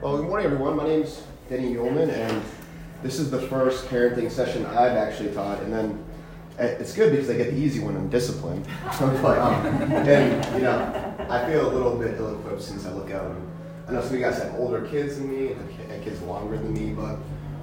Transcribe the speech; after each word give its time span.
Well, 0.00 0.16
good 0.16 0.28
morning, 0.28 0.46
everyone. 0.46 0.76
My 0.76 0.86
name's 0.86 1.22
Denny 1.50 1.76
Ullman, 1.76 2.08
and 2.08 2.42
this 3.02 3.18
is 3.18 3.30
the 3.30 3.38
first 3.38 3.84
parenting 3.84 4.30
session 4.30 4.64
I've 4.64 4.96
actually 4.96 5.30
taught. 5.34 5.60
And 5.60 5.70
then 5.70 6.02
it's 6.58 6.94
good 6.94 7.10
because 7.10 7.28
I 7.28 7.36
get 7.36 7.50
the 7.50 7.58
easy 7.58 7.80
one 7.80 7.98
on 7.98 8.08
discipline. 8.08 8.64
but, 8.98 9.38
um, 9.38 9.66
and, 9.92 10.54
you 10.54 10.62
know, 10.62 11.26
I 11.28 11.44
feel 11.44 11.70
a 11.70 11.72
little 11.74 11.98
bit 11.98 12.16
ill 12.16 12.34
equipped 12.34 12.62
since 12.62 12.86
I 12.86 12.92
look 12.92 13.10
out. 13.10 13.36
I 13.88 13.92
know 13.92 14.00
some 14.00 14.14
of 14.14 14.18
you 14.18 14.24
guys 14.24 14.38
have 14.38 14.54
older 14.54 14.86
kids 14.86 15.18
than 15.18 15.28
me, 15.28 15.52
and 15.52 16.02
kids 16.02 16.22
longer 16.22 16.56
than 16.56 16.72
me, 16.72 16.94
but 16.94 17.18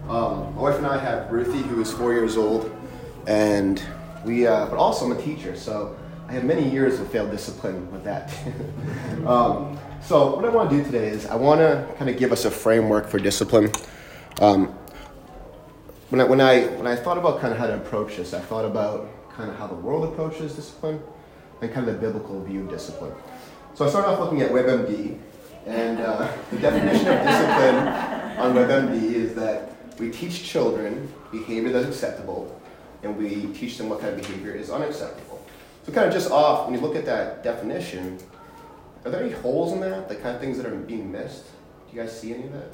um, 0.08 0.54
my 0.54 0.62
wife 0.62 0.76
and 0.76 0.86
I 0.86 1.00
have 1.00 1.32
Ruthie, 1.32 1.64
who 1.64 1.82
is 1.82 1.92
four 1.92 2.14
years 2.14 2.38
old, 2.38 2.72
and 3.26 3.82
we, 4.24 4.46
uh, 4.46 4.68
but 4.68 4.78
also 4.78 5.06
I'm 5.06 5.14
a 5.14 5.22
teacher, 5.24 5.56
so 5.56 5.98
I 6.28 6.34
have 6.34 6.44
many 6.44 6.70
years 6.70 7.00
of 7.00 7.12
failed 7.12 7.32
discipline 7.32 7.92
with 7.92 8.04
that. 8.04 8.32
um, 9.26 9.80
so 10.02 10.36
what 10.36 10.45
I 10.45 10.50
want 10.50 10.70
to 10.70 10.77
do 10.77 10.84
today 10.84 11.09
is 11.09 11.25
I 11.25 11.36
want 11.36 11.59
to 11.59 11.88
kind 11.97 12.09
of 12.09 12.18
give 12.18 12.32
us 12.32 12.46
a 12.46 12.52
framework 12.52 13.07
for 13.07 13.20
discipline. 13.20 13.71
Um, 14.39 14.68
when 16.10 16.21
I, 16.21 16.24
when 16.24 16.39
I 16.39 16.61
when 16.78 16.88
I 16.88 16.96
thought 16.96 17.18
about 17.18 17.42
kind 17.42 17.51
of 17.51 17.60
how 17.60 17.68
to 17.68 17.75
approach 17.75 18.15
this, 18.15 18.33
I 18.33 18.39
thought 18.39 18.64
about 18.64 19.10
kind 19.29 19.50
of 19.50 19.57
how 19.57 19.68
the 19.68 19.75
world 19.75 20.05
approaches 20.11 20.55
discipline 20.55 21.02
and 21.61 21.74
kind 21.74 21.88
of 21.88 21.96
the 21.96 22.00
biblical 22.00 22.43
view 22.43 22.61
of 22.61 22.69
discipline. 22.69 23.14
So 23.75 23.86
I 23.86 23.89
started 23.89 24.10
off 24.10 24.19
looking 24.19 24.41
at 24.41 24.52
WebMD, 24.52 25.19
and 25.65 26.00
uh, 26.00 26.32
the 26.52 26.57
definition 26.60 27.07
of 27.07 27.25
discipline 27.25 27.88
on 28.38 28.55
WebMD 28.55 29.14
is 29.14 29.36
that 29.36 29.74
we 30.00 30.10
teach 30.11 30.43
children 30.43 31.11
behavior 31.32 31.71
that's 31.71 31.88
acceptable, 31.88 32.59
and 33.03 33.17
we 33.17 33.47
teach 33.53 33.77
them 33.77 33.89
what 33.89 34.00
kind 34.00 34.14
of 34.14 34.22
behavior 34.22 34.53
is 34.53 34.69
unacceptable. 34.69 35.45
So 35.86 35.91
kind 35.91 36.08
of 36.08 36.14
just 36.14 36.31
off, 36.31 36.66
when 36.66 36.75
you 36.75 36.81
look 36.81 36.95
at 36.95 37.05
that 37.05 37.44
definition, 37.44 38.19
are 39.08 39.09
there 39.09 39.23
any 39.23 39.31
holes 39.31 39.72
in 39.72 39.80
that, 39.80 40.09
the 40.09 40.16
kind 40.16 40.36
of 40.36 40.42
things 40.42 40.58
that 40.58 40.66
are 40.66 40.75
being 40.75 41.09
missed? 41.09 41.45
Do 41.89 41.95
you 41.95 42.02
guys 42.02 42.20
see 42.20 42.34
any 42.34 42.44
of 42.44 42.52
that? 42.52 42.72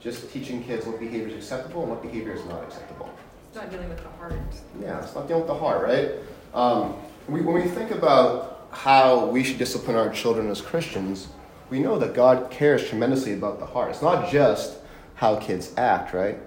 Just 0.00 0.30
teaching 0.32 0.62
kids 0.64 0.86
what 0.86 0.98
behavior 0.98 1.28
is 1.28 1.34
acceptable 1.34 1.82
and 1.82 1.90
what 1.92 2.02
behavior 2.02 2.32
is 2.32 2.44
not 2.46 2.64
acceptable. 2.64 3.08
It's 3.46 3.56
not 3.56 3.70
dealing 3.70 3.88
with 3.88 4.02
the 4.02 4.08
heart. 4.08 4.34
Yeah, 4.80 5.00
it's 5.00 5.14
not 5.14 5.28
dealing 5.28 5.42
with 5.42 5.48
the 5.48 5.58
heart, 5.58 5.82
right? 5.84 6.10
Um, 6.52 6.96
we, 7.28 7.42
when 7.42 7.54
we 7.54 7.68
think 7.68 7.92
about 7.92 8.66
how 8.72 9.26
we 9.26 9.44
should 9.44 9.58
discipline 9.58 9.96
our 9.96 10.10
children 10.10 10.50
as 10.50 10.60
Christians, 10.60 11.28
we 11.70 11.78
know 11.78 11.96
that 12.00 12.14
God 12.14 12.50
cares 12.50 12.88
tremendously 12.88 13.34
about 13.34 13.60
the 13.60 13.66
heart. 13.66 13.90
It's 13.90 14.02
not 14.02 14.32
just 14.32 14.78
how 15.14 15.36
kids 15.36 15.74
act, 15.76 16.12
right? 16.12 16.38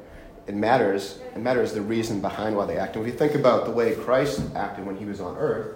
It 0.47 0.55
matters. 0.55 1.19
It 1.35 1.39
matters 1.39 1.71
the 1.71 1.81
reason 1.81 2.19
behind 2.19 2.57
why 2.57 2.65
they 2.65 2.77
act. 2.77 2.97
And 2.97 3.05
if 3.05 3.13
you 3.13 3.17
think 3.17 3.33
about 3.33 3.63
the 3.63 3.71
way 3.71 3.95
Christ 3.95 4.41
acted 4.55 4.85
when 4.85 4.97
he 4.97 5.05
was 5.05 5.21
on 5.21 5.37
earth, 5.37 5.75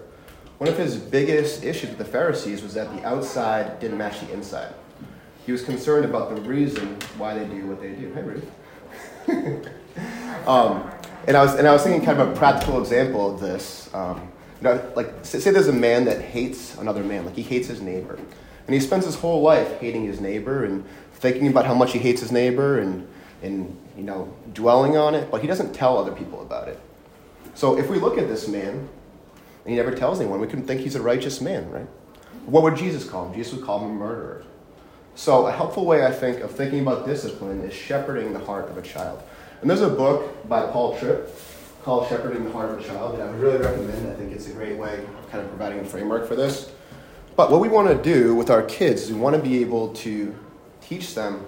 one 0.58 0.70
of 0.70 0.78
his 0.78 0.96
biggest 0.96 1.64
issues 1.64 1.90
with 1.90 1.98
the 1.98 2.04
Pharisees 2.04 2.62
was 2.62 2.74
that 2.74 2.94
the 2.94 3.04
outside 3.04 3.78
didn't 3.78 3.98
match 3.98 4.20
the 4.20 4.32
inside. 4.32 4.72
He 5.44 5.52
was 5.52 5.62
concerned 5.62 6.04
about 6.04 6.34
the 6.34 6.40
reason 6.42 6.96
why 7.18 7.38
they 7.38 7.44
do 7.44 7.66
what 7.66 7.80
they 7.80 7.92
do. 7.92 8.12
Hey, 8.12 8.22
Ruth. 8.22 8.50
um, 10.48 10.90
and 11.26 11.36
I 11.36 11.44
was 11.44 11.54
and 11.54 11.68
I 11.68 11.72
was 11.72 11.82
thinking 11.82 12.04
kind 12.04 12.20
of 12.20 12.30
a 12.30 12.36
practical 12.36 12.80
example 12.80 13.32
of 13.32 13.40
this. 13.40 13.92
Um, 13.92 14.32
you 14.60 14.64
know, 14.64 14.92
like 14.96 15.12
say 15.22 15.50
there's 15.50 15.68
a 15.68 15.72
man 15.72 16.06
that 16.06 16.20
hates 16.20 16.76
another 16.78 17.04
man, 17.04 17.26
like 17.26 17.34
he 17.34 17.42
hates 17.42 17.68
his 17.68 17.80
neighbor, 17.80 18.14
and 18.14 18.74
he 18.74 18.80
spends 18.80 19.04
his 19.04 19.16
whole 19.16 19.42
life 19.42 19.78
hating 19.78 20.04
his 20.04 20.20
neighbor 20.20 20.64
and 20.64 20.84
thinking 21.14 21.48
about 21.48 21.66
how 21.66 21.74
much 21.74 21.92
he 21.92 21.98
hates 21.98 22.20
his 22.20 22.32
neighbor 22.32 22.78
and 22.78 23.06
and 23.42 23.76
you 23.96 24.04
know 24.04 24.32
dwelling 24.54 24.96
on 24.96 25.14
it, 25.14 25.30
but 25.30 25.42
he 25.42 25.46
doesn't 25.46 25.74
tell 25.74 25.98
other 25.98 26.12
people 26.12 26.40
about 26.40 26.68
it. 26.68 26.80
So 27.54 27.78
if 27.78 27.90
we 27.90 27.98
look 27.98 28.18
at 28.18 28.28
this 28.28 28.48
man 28.48 28.88
and 29.66 29.72
he 29.72 29.76
never 29.82 29.92
tells 29.92 30.20
anyone, 30.20 30.40
we 30.40 30.46
couldn't 30.46 30.68
think 30.68 30.80
he's 30.80 30.94
a 30.94 31.02
righteous 31.02 31.40
man, 31.40 31.68
right? 31.72 31.88
What 32.46 32.62
would 32.62 32.76
Jesus 32.76 33.04
call 33.04 33.26
him? 33.26 33.34
Jesus 33.34 33.54
would 33.54 33.64
call 33.64 33.80
him 33.80 33.90
a 33.90 33.94
murderer. 33.94 34.44
So, 35.16 35.48
a 35.48 35.50
helpful 35.50 35.84
way, 35.84 36.06
I 36.06 36.12
think, 36.12 36.38
of 36.38 36.52
thinking 36.52 36.82
about 36.82 37.04
discipline 37.04 37.62
is 37.62 37.74
shepherding 37.74 38.32
the 38.32 38.38
heart 38.38 38.70
of 38.70 38.78
a 38.78 38.82
child. 38.82 39.20
And 39.60 39.68
there's 39.68 39.82
a 39.82 39.90
book 39.90 40.48
by 40.48 40.70
Paul 40.70 40.96
Tripp 40.96 41.36
called 41.82 42.08
Shepherding 42.08 42.44
the 42.44 42.52
Heart 42.52 42.70
of 42.70 42.78
a 42.78 42.84
Child 42.84 43.18
that 43.18 43.26
I 43.26 43.30
would 43.32 43.40
really 43.40 43.58
recommend. 43.58 44.06
I 44.08 44.14
think 44.14 44.32
it's 44.32 44.46
a 44.46 44.52
great 44.52 44.76
way 44.76 44.98
of 44.98 45.30
kind 45.32 45.42
of 45.42 45.48
providing 45.48 45.80
a 45.80 45.84
framework 45.84 46.28
for 46.28 46.36
this. 46.36 46.70
But 47.34 47.50
what 47.50 47.60
we 47.60 47.68
want 47.68 47.88
to 47.88 48.00
do 48.00 48.36
with 48.36 48.50
our 48.50 48.62
kids 48.62 49.02
is 49.02 49.12
we 49.12 49.18
want 49.18 49.34
to 49.34 49.42
be 49.42 49.62
able 49.62 49.92
to 49.94 50.32
teach 50.80 51.16
them 51.16 51.44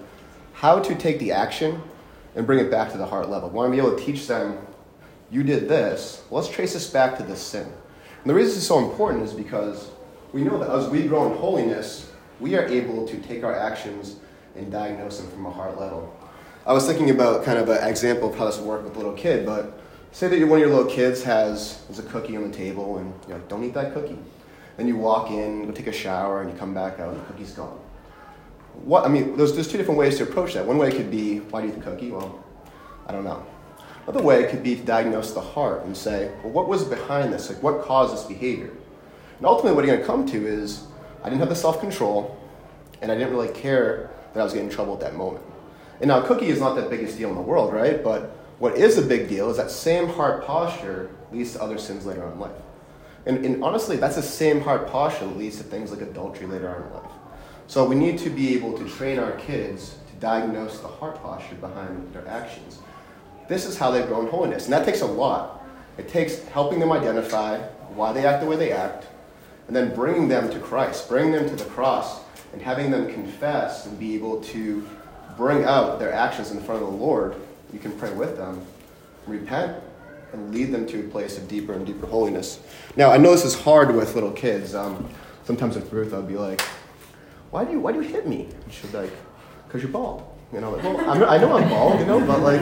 how 0.51 0.79
to 0.79 0.93
take 0.93 1.19
the 1.19 1.31
action 1.31 1.81
and 2.35 2.45
bring 2.45 2.59
it 2.59 2.69
back 2.69 2.91
to 2.91 2.97
the 2.97 3.05
heart 3.05 3.29
level. 3.29 3.49
We 3.49 3.55
want 3.55 3.71
to 3.73 3.81
be 3.81 3.87
able 3.87 3.97
to 3.97 4.03
teach 4.03 4.27
them, 4.27 4.57
you 5.31 5.41
did 5.43 5.69
this, 5.69 6.21
let's 6.31 6.49
trace 6.49 6.73
this 6.73 6.89
back 6.89 7.17
to 7.17 7.23
this 7.23 7.39
sin. 7.39 7.71
And 8.21 8.29
the 8.29 8.33
reason 8.33 8.57
is 8.57 8.67
so 8.67 8.79
important 8.79 9.23
is 9.23 9.33
because 9.33 9.91
we 10.33 10.43
know 10.43 10.59
that 10.59 10.69
as 10.69 10.89
we 10.89 11.07
grow 11.07 11.31
in 11.31 11.37
holiness, 11.37 12.11
we 12.39 12.55
are 12.55 12.65
able 12.65 13.07
to 13.07 13.17
take 13.21 13.43
our 13.43 13.55
actions 13.55 14.17
and 14.55 14.71
diagnose 14.71 15.19
them 15.19 15.29
from 15.31 15.45
a 15.45 15.51
heart 15.51 15.79
level. 15.79 16.13
I 16.65 16.73
was 16.73 16.85
thinking 16.85 17.09
about 17.09 17.45
kind 17.45 17.57
of 17.57 17.69
an 17.69 17.87
example 17.87 18.29
of 18.29 18.37
how 18.37 18.45
this 18.45 18.57
would 18.57 18.67
work 18.67 18.83
with 18.83 18.95
a 18.95 18.97
little 18.97 19.13
kid, 19.13 19.45
but 19.45 19.79
say 20.11 20.27
that 20.27 20.47
one 20.47 20.61
of 20.61 20.67
your 20.67 20.75
little 20.75 20.91
kids 20.91 21.23
has, 21.23 21.83
has 21.87 21.99
a 21.99 22.03
cookie 22.03 22.35
on 22.35 22.49
the 22.49 22.55
table 22.55 22.97
and 22.97 23.13
you're 23.27 23.37
like, 23.37 23.47
don't 23.47 23.63
eat 23.63 23.73
that 23.73 23.93
cookie. 23.93 24.17
Then 24.75 24.87
you 24.87 24.97
walk 24.97 25.29
in, 25.29 25.65
go 25.65 25.71
take 25.71 25.87
a 25.87 25.91
shower, 25.91 26.41
and 26.41 26.51
you 26.51 26.57
come 26.57 26.73
back 26.73 26.99
out 26.99 27.13
and 27.13 27.21
the 27.21 27.25
cookie's 27.25 27.51
gone. 27.51 27.79
What, 28.83 29.05
I 29.05 29.07
mean, 29.09 29.35
there's, 29.35 29.53
there's 29.53 29.67
two 29.67 29.77
different 29.77 29.99
ways 29.99 30.17
to 30.17 30.23
approach 30.23 30.53
that. 30.53 30.65
One 30.65 30.77
way 30.77 30.91
could 30.91 31.11
be, 31.11 31.39
why 31.39 31.61
do 31.61 31.67
you 31.67 31.73
eat 31.73 31.79
the 31.79 31.83
cookie? 31.83 32.11
Well, 32.11 32.43
I 33.07 33.11
don't 33.11 33.23
know. 33.23 33.45
Another 34.09 34.25
way 34.25 34.49
could 34.49 34.63
be 34.63 34.75
to 34.75 34.81
diagnose 34.81 35.33
the 35.33 35.41
heart 35.41 35.85
and 35.85 35.95
say, 35.95 36.31
well, 36.41 36.51
what 36.51 36.67
was 36.67 36.83
behind 36.83 37.31
this? 37.31 37.47
Like, 37.47 37.61
what 37.61 37.83
caused 37.83 38.11
this 38.11 38.23
behavior? 38.23 38.71
And 39.37 39.45
ultimately, 39.45 39.75
what 39.75 39.85
you're 39.85 39.97
going 39.97 40.01
to 40.01 40.07
come 40.07 40.25
to 40.31 40.47
is, 40.47 40.87
I 41.21 41.29
didn't 41.29 41.41
have 41.41 41.49
the 41.49 41.55
self 41.55 41.79
control, 41.79 42.35
and 43.03 43.11
I 43.11 43.15
didn't 43.15 43.29
really 43.29 43.53
care 43.53 44.09
that 44.33 44.39
I 44.39 44.43
was 44.43 44.53
getting 44.53 44.67
in 44.67 44.73
trouble 44.73 44.95
at 44.95 44.99
that 45.01 45.13
moment. 45.13 45.45
And 46.01 46.07
now, 46.07 46.21
cookie 46.21 46.47
is 46.47 46.59
not 46.59 46.73
the 46.73 46.89
biggest 46.89 47.19
deal 47.19 47.29
in 47.29 47.35
the 47.35 47.41
world, 47.41 47.71
right? 47.71 48.03
But 48.03 48.35
what 48.57 48.77
is 48.77 48.97
a 48.97 49.03
big 49.03 49.29
deal 49.29 49.51
is 49.51 49.57
that 49.57 49.69
same 49.69 50.09
heart 50.09 50.43
posture 50.43 51.11
leads 51.31 51.53
to 51.53 51.61
other 51.61 51.77
sins 51.77 52.07
later 52.07 52.25
on 52.25 52.33
in 52.33 52.39
life. 52.39 52.51
And, 53.27 53.45
and 53.45 53.63
honestly, 53.63 53.97
that's 53.97 54.15
the 54.15 54.23
same 54.23 54.59
heart 54.59 54.87
posture 54.87 55.27
that 55.27 55.37
leads 55.37 55.57
to 55.57 55.63
things 55.63 55.91
like 55.91 56.01
adultery 56.01 56.47
later 56.47 56.67
on 56.67 56.81
in 56.81 56.93
life. 56.95 57.11
So 57.67 57.85
we 57.85 57.95
need 57.95 58.17
to 58.19 58.31
be 58.31 58.55
able 58.55 58.75
to 58.75 58.89
train 58.89 59.19
our 59.19 59.33
kids 59.33 59.97
to 60.09 60.15
diagnose 60.19 60.79
the 60.79 60.87
heart 60.87 61.21
posture 61.21 61.55
behind 61.55 62.11
their 62.11 62.27
actions. 62.27 62.79
This 63.49 63.65
is 63.65 63.77
how 63.77 63.91
they've 63.91 64.07
grown 64.07 64.27
holiness. 64.27 64.65
And 64.65 64.73
that 64.73 64.85
takes 64.85 65.01
a 65.01 65.05
lot. 65.05 65.65
It 65.97 66.07
takes 66.07 66.41
helping 66.45 66.79
them 66.79 66.93
identify 66.93 67.57
why 67.89 68.13
they 68.13 68.25
act 68.25 68.41
the 68.41 68.47
way 68.47 68.55
they 68.55 68.71
act, 68.71 69.07
and 69.67 69.75
then 69.75 69.93
bringing 69.93 70.29
them 70.29 70.49
to 70.51 70.59
Christ, 70.59 71.09
bringing 71.09 71.33
them 71.33 71.49
to 71.49 71.55
the 71.55 71.69
cross, 71.69 72.21
and 72.53 72.61
having 72.61 72.91
them 72.91 73.11
confess 73.11 73.85
and 73.85 73.99
be 73.99 74.15
able 74.15 74.41
to 74.41 74.87
bring 75.35 75.63
out 75.63 75.99
their 75.99 76.13
actions 76.13 76.51
in 76.51 76.61
front 76.61 76.81
of 76.81 76.89
the 76.89 76.95
Lord. 76.95 77.35
You 77.73 77.79
can 77.79 77.91
pray 77.97 78.13
with 78.13 78.37
them, 78.37 78.65
repent, 79.27 79.83
and 80.31 80.53
lead 80.53 80.71
them 80.71 80.85
to 80.87 80.99
a 80.99 81.03
place 81.09 81.37
of 81.37 81.47
deeper 81.47 81.73
and 81.73 81.85
deeper 81.85 82.05
holiness. 82.05 82.59
Now, 82.95 83.11
I 83.11 83.17
know 83.17 83.31
this 83.31 83.45
is 83.45 83.59
hard 83.59 83.95
with 83.95 84.13
little 84.13 84.31
kids. 84.31 84.75
Um, 84.75 85.09
sometimes 85.43 85.75
with 85.75 85.91
Ruth, 85.91 86.13
I'll 86.13 86.21
be 86.21 86.35
like, 86.35 86.61
why 87.49 87.65
do 87.65 87.71
you, 87.71 87.79
why 87.79 87.91
do 87.91 88.01
you 88.01 88.07
hit 88.07 88.27
me? 88.27 88.47
And 88.63 88.73
she'll 88.73 88.91
be 88.91 88.97
like, 88.97 89.11
because 89.67 89.81
you're 89.81 89.91
bald. 89.91 90.28
You 90.51 90.61
know, 90.61 90.71
like, 90.71 90.83
well, 90.83 91.09
I'm, 91.09 91.23
i 91.23 91.37
know 91.37 91.55
I'm 91.55 91.69
bald, 91.69 91.99
you 91.99 92.07
know, 92.07 92.19
but 92.25 92.39
like, 92.41 92.61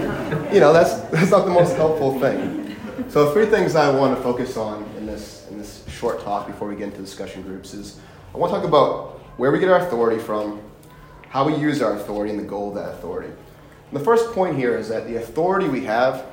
you 0.54 0.60
know, 0.60 0.74
that's, 0.74 0.96
that's 1.10 1.32
not 1.32 1.46
the 1.46 1.52
most 1.52 1.78
helpful 1.78 2.20
thing. 2.20 2.76
So 3.08 3.32
three 3.32 3.46
things 3.46 3.76
I 3.76 3.90
want 3.90 4.18
to 4.18 4.22
focus 4.22 4.58
on 4.58 4.84
in 4.98 5.06
this, 5.06 5.48
in 5.50 5.58
this 5.58 5.88
short 5.88 6.22
talk 6.22 6.48
before 6.48 6.68
we 6.68 6.76
get 6.76 6.86
into 6.86 7.00
discussion 7.00 7.44
groups 7.44 7.74
is 7.74 8.00
I 8.34 8.38
want 8.38 8.52
to 8.52 8.60
talk 8.60 8.68
about 8.68 9.20
where 9.38 9.52
we 9.52 9.60
get 9.60 9.70
our 9.70 9.80
authority 9.80 10.22
from, 10.22 10.62
how 11.30 11.46
we 11.46 11.56
use 11.56 11.82
our 11.82 11.94
authority, 11.94 12.32
and 12.32 12.40
the 12.40 12.44
goal 12.44 12.70
of 12.70 12.76
that 12.76 12.90
authority. 12.90 13.30
And 13.30 14.00
the 14.00 14.04
first 14.04 14.34
point 14.34 14.58
here 14.58 14.76
is 14.76 14.90
that 14.90 15.08
the 15.08 15.16
authority 15.16 15.70
we 15.70 15.86
have, 15.86 16.26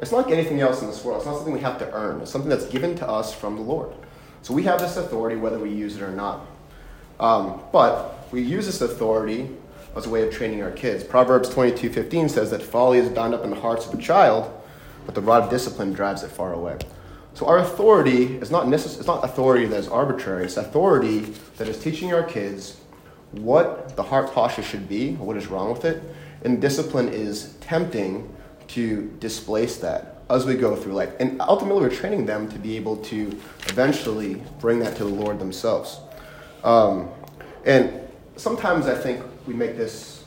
it's 0.00 0.12
not 0.12 0.24
like 0.24 0.32
anything 0.32 0.62
else 0.62 0.80
in 0.80 0.86
this 0.86 1.04
world. 1.04 1.18
It's 1.18 1.26
not 1.26 1.36
something 1.36 1.52
we 1.52 1.60
have 1.60 1.78
to 1.80 1.92
earn. 1.92 2.22
It's 2.22 2.30
something 2.30 2.48
that's 2.48 2.66
given 2.66 2.96
to 2.96 3.08
us 3.08 3.34
from 3.34 3.56
the 3.56 3.62
Lord. 3.62 3.92
So 4.40 4.54
we 4.54 4.62
have 4.62 4.80
this 4.80 4.96
authority 4.96 5.36
whether 5.36 5.58
we 5.58 5.70
use 5.70 5.96
it 5.96 6.02
or 6.02 6.12
not. 6.12 6.46
Um, 7.20 7.60
but 7.70 8.32
we 8.32 8.40
use 8.40 8.64
this 8.64 8.80
authority 8.80 9.50
as 9.96 10.06
a 10.06 10.10
way 10.10 10.22
of 10.22 10.32
training 10.32 10.62
our 10.62 10.70
kids. 10.70 11.02
Proverbs 11.02 11.48
22:15 11.48 12.28
says 12.28 12.50
that 12.50 12.62
folly 12.62 12.98
is 12.98 13.08
bound 13.08 13.34
up 13.34 13.42
in 13.42 13.50
the 13.50 13.56
hearts 13.56 13.86
of 13.86 13.98
a 13.98 14.02
child, 14.02 14.50
but 15.06 15.14
the 15.14 15.20
rod 15.20 15.44
of 15.44 15.50
discipline 15.50 15.92
drives 15.92 16.22
it 16.22 16.30
far 16.30 16.52
away. 16.52 16.76
So 17.34 17.46
our 17.46 17.58
authority 17.58 18.38
is 18.40 18.50
not 18.50 18.66
necess- 18.66 18.98
it's 18.98 19.06
not 19.06 19.24
authority 19.24 19.66
that 19.66 19.78
is 19.78 19.88
arbitrary. 19.88 20.44
It's 20.44 20.56
authority 20.56 21.34
that 21.56 21.68
is 21.68 21.78
teaching 21.78 22.12
our 22.12 22.22
kids 22.22 22.76
what 23.32 23.96
the 23.96 24.04
heart 24.04 24.32
posture 24.32 24.62
should 24.62 24.88
be, 24.88 25.14
what 25.14 25.36
is 25.36 25.48
wrong 25.48 25.70
with 25.70 25.84
it, 25.84 26.02
and 26.44 26.60
discipline 26.60 27.08
is 27.08 27.54
tempting 27.60 28.28
to 28.68 29.10
displace 29.20 29.76
that 29.76 30.18
as 30.28 30.44
we 30.44 30.54
go 30.54 30.74
through 30.74 30.92
life. 30.92 31.10
And 31.20 31.40
ultimately, 31.40 31.82
we're 31.82 31.90
training 31.90 32.26
them 32.26 32.48
to 32.48 32.58
be 32.58 32.76
able 32.76 32.96
to 32.96 33.38
eventually 33.68 34.42
bring 34.60 34.78
that 34.80 34.96
to 34.96 35.04
the 35.04 35.10
Lord 35.10 35.38
themselves. 35.38 36.00
Um, 36.64 37.08
and 37.64 37.92
sometimes 38.36 38.86
I 38.86 38.94
think 38.94 39.22
we 39.46 39.54
make 39.54 39.76
this 39.76 40.24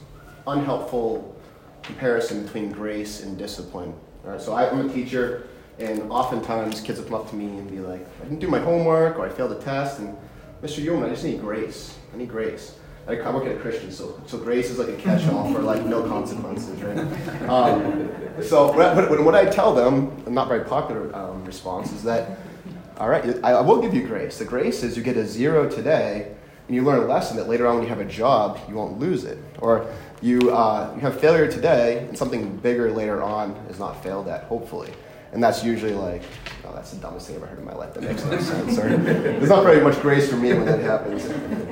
unhelpful 0.47 1.35
comparison 1.83 2.43
between 2.43 2.71
grace 2.71 3.23
and 3.23 3.37
discipline. 3.37 3.93
All 4.25 4.31
right, 4.31 4.41
so 4.41 4.53
I, 4.53 4.69
am 4.69 4.89
a 4.89 4.93
teacher, 4.93 5.47
and 5.77 6.11
oftentimes 6.11 6.81
kids 6.81 6.99
will 6.99 7.05
come 7.05 7.15
up 7.15 7.29
to 7.29 7.35
me 7.35 7.45
and 7.45 7.69
be 7.69 7.79
like, 7.79 8.05
I 8.21 8.23
didn't 8.23 8.39
do 8.39 8.47
my 8.47 8.59
homework, 8.59 9.17
or 9.17 9.25
I 9.25 9.29
failed 9.29 9.51
a 9.51 9.59
test, 9.59 9.99
and 9.99 10.17
Mr. 10.61 10.83
Yeoman, 10.83 11.09
I 11.09 11.09
just 11.09 11.23
need 11.23 11.39
grace. 11.39 11.97
I 12.13 12.17
need 12.17 12.29
grace. 12.29 12.75
I 13.07 13.15
work 13.31 13.45
at 13.45 13.55
a 13.55 13.59
Christian, 13.59 13.91
so, 13.91 14.21
so 14.27 14.37
grace 14.37 14.69
is 14.69 14.77
like 14.77 14.89
a 14.89 14.95
catch-all 14.97 15.51
for 15.51 15.61
like 15.61 15.83
no 15.83 16.07
consequences, 16.07 16.79
right? 16.83 17.49
Um, 17.49 18.11
so 18.43 18.71
when, 18.71 19.25
what 19.25 19.33
I 19.33 19.45
tell 19.45 19.73
them, 19.73 20.23
a 20.27 20.29
not 20.29 20.47
very 20.47 20.63
popular 20.63 21.15
um, 21.15 21.43
response, 21.43 21.91
is 21.91 22.03
that, 22.03 22.37
all 22.97 23.09
right, 23.09 23.43
I 23.43 23.61
will 23.61 23.81
give 23.81 23.95
you 23.95 24.05
grace. 24.05 24.37
The 24.37 24.45
grace 24.45 24.83
is 24.83 24.95
you 24.95 25.01
get 25.01 25.17
a 25.17 25.25
zero 25.25 25.67
today, 25.67 26.35
and 26.69 26.75
you 26.75 26.83
learn 26.83 26.99
a 26.99 27.05
lesson 27.05 27.35
that 27.37 27.49
later 27.49 27.65
on 27.65 27.77
when 27.77 27.83
you 27.83 27.89
have 27.89 27.99
a 27.99 28.05
job, 28.05 28.59
you 28.69 28.75
won't 28.75 28.99
lose 28.99 29.23
it. 29.23 29.39
Or 29.57 29.91
you, 30.21 30.51
uh, 30.51 30.91
you 30.93 31.01
have 31.01 31.19
failure 31.19 31.51
today, 31.51 32.05
and 32.07 32.15
something 32.15 32.57
bigger 32.57 32.91
later 32.91 33.23
on 33.23 33.53
is 33.71 33.79
not 33.79 34.03
failed 34.03 34.27
at, 34.27 34.43
hopefully. 34.43 34.91
And 35.33 35.43
that's 35.43 35.63
usually 35.63 35.95
like, 35.95 36.21
oh, 36.67 36.75
that's 36.75 36.91
the 36.91 36.97
dumbest 36.97 37.25
thing 37.25 37.37
I've 37.37 37.41
ever 37.41 37.49
heard 37.49 37.59
in 37.59 37.65
my 37.65 37.73
life. 37.73 37.95
That 37.95 38.03
makes 38.03 38.23
no 38.23 38.39
sense. 38.39 38.77
Or, 38.77 38.87
there's 38.97 39.49
not 39.49 39.63
very 39.63 39.81
much 39.81 39.99
grace 39.99 40.29
for 40.29 40.35
me 40.35 40.53
when 40.53 40.65
that 40.65 40.79
happens. 40.79 41.25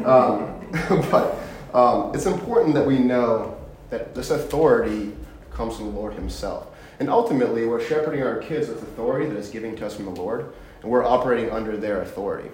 Um, 0.04 1.06
but 1.12 1.38
um, 1.76 2.16
it's 2.16 2.26
important 2.26 2.74
that 2.74 2.88
we 2.88 2.98
know 2.98 3.56
that 3.92 4.16
this 4.16 4.32
authority 4.32 5.12
comes 5.52 5.78
from 5.78 5.94
the 5.94 6.00
Lord 6.00 6.16
Himself. 6.16 6.76
And 7.00 7.08
ultimately, 7.08 7.68
we're 7.68 7.86
shepherding 7.86 8.24
our 8.24 8.38
kids 8.38 8.68
with 8.68 8.82
authority 8.82 9.28
that 9.28 9.38
is 9.38 9.52
given 9.52 9.76
to 9.76 9.86
us 9.86 9.96
from 9.96 10.06
the 10.06 10.12
Lord, 10.20 10.54
and 10.82 10.90
we're 10.90 11.06
operating 11.06 11.52
under 11.52 11.78
their 11.78 12.02
authority. 12.02 12.50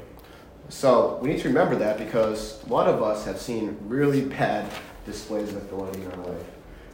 So 0.70 1.20
we 1.22 1.30
need 1.30 1.40
to 1.42 1.48
remember 1.48 1.76
that 1.76 1.98
because 1.98 2.64
a 2.66 2.70
lot 2.70 2.88
of 2.88 3.02
us 3.04 3.26
have 3.26 3.40
seen 3.40 3.78
really 3.82 4.22
bad 4.22 4.72
displays 5.06 5.50
of 5.50 5.58
authority 5.58 6.02
in 6.02 6.12
our 6.12 6.26
life. 6.26 6.46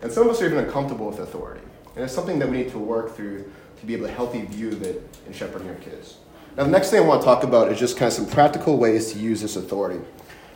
And 0.01 0.11
some 0.11 0.27
of 0.27 0.33
us 0.33 0.41
are 0.41 0.45
even 0.45 0.57
uncomfortable 0.57 1.07
with 1.07 1.19
authority. 1.19 1.61
And 1.95 2.03
it's 2.03 2.13
something 2.13 2.39
that 2.39 2.49
we 2.49 2.57
need 2.57 2.71
to 2.71 2.79
work 2.79 3.15
through 3.15 3.51
to 3.79 3.85
be 3.85 3.93
able 3.93 4.07
to 4.07 4.13
healthy 4.13 4.41
view 4.45 4.69
of 4.69 4.81
it 4.83 5.07
in 5.27 5.33
shepherding 5.33 5.69
our 5.69 5.75
kids. 5.75 6.17
Now, 6.57 6.63
the 6.63 6.71
next 6.71 6.89
thing 6.89 7.03
I 7.03 7.05
want 7.05 7.21
to 7.21 7.25
talk 7.25 7.43
about 7.43 7.71
is 7.71 7.79
just 7.79 7.97
kind 7.97 8.07
of 8.07 8.13
some 8.13 8.25
practical 8.25 8.77
ways 8.77 9.13
to 9.13 9.19
use 9.19 9.41
this 9.41 9.55
authority. 9.55 9.99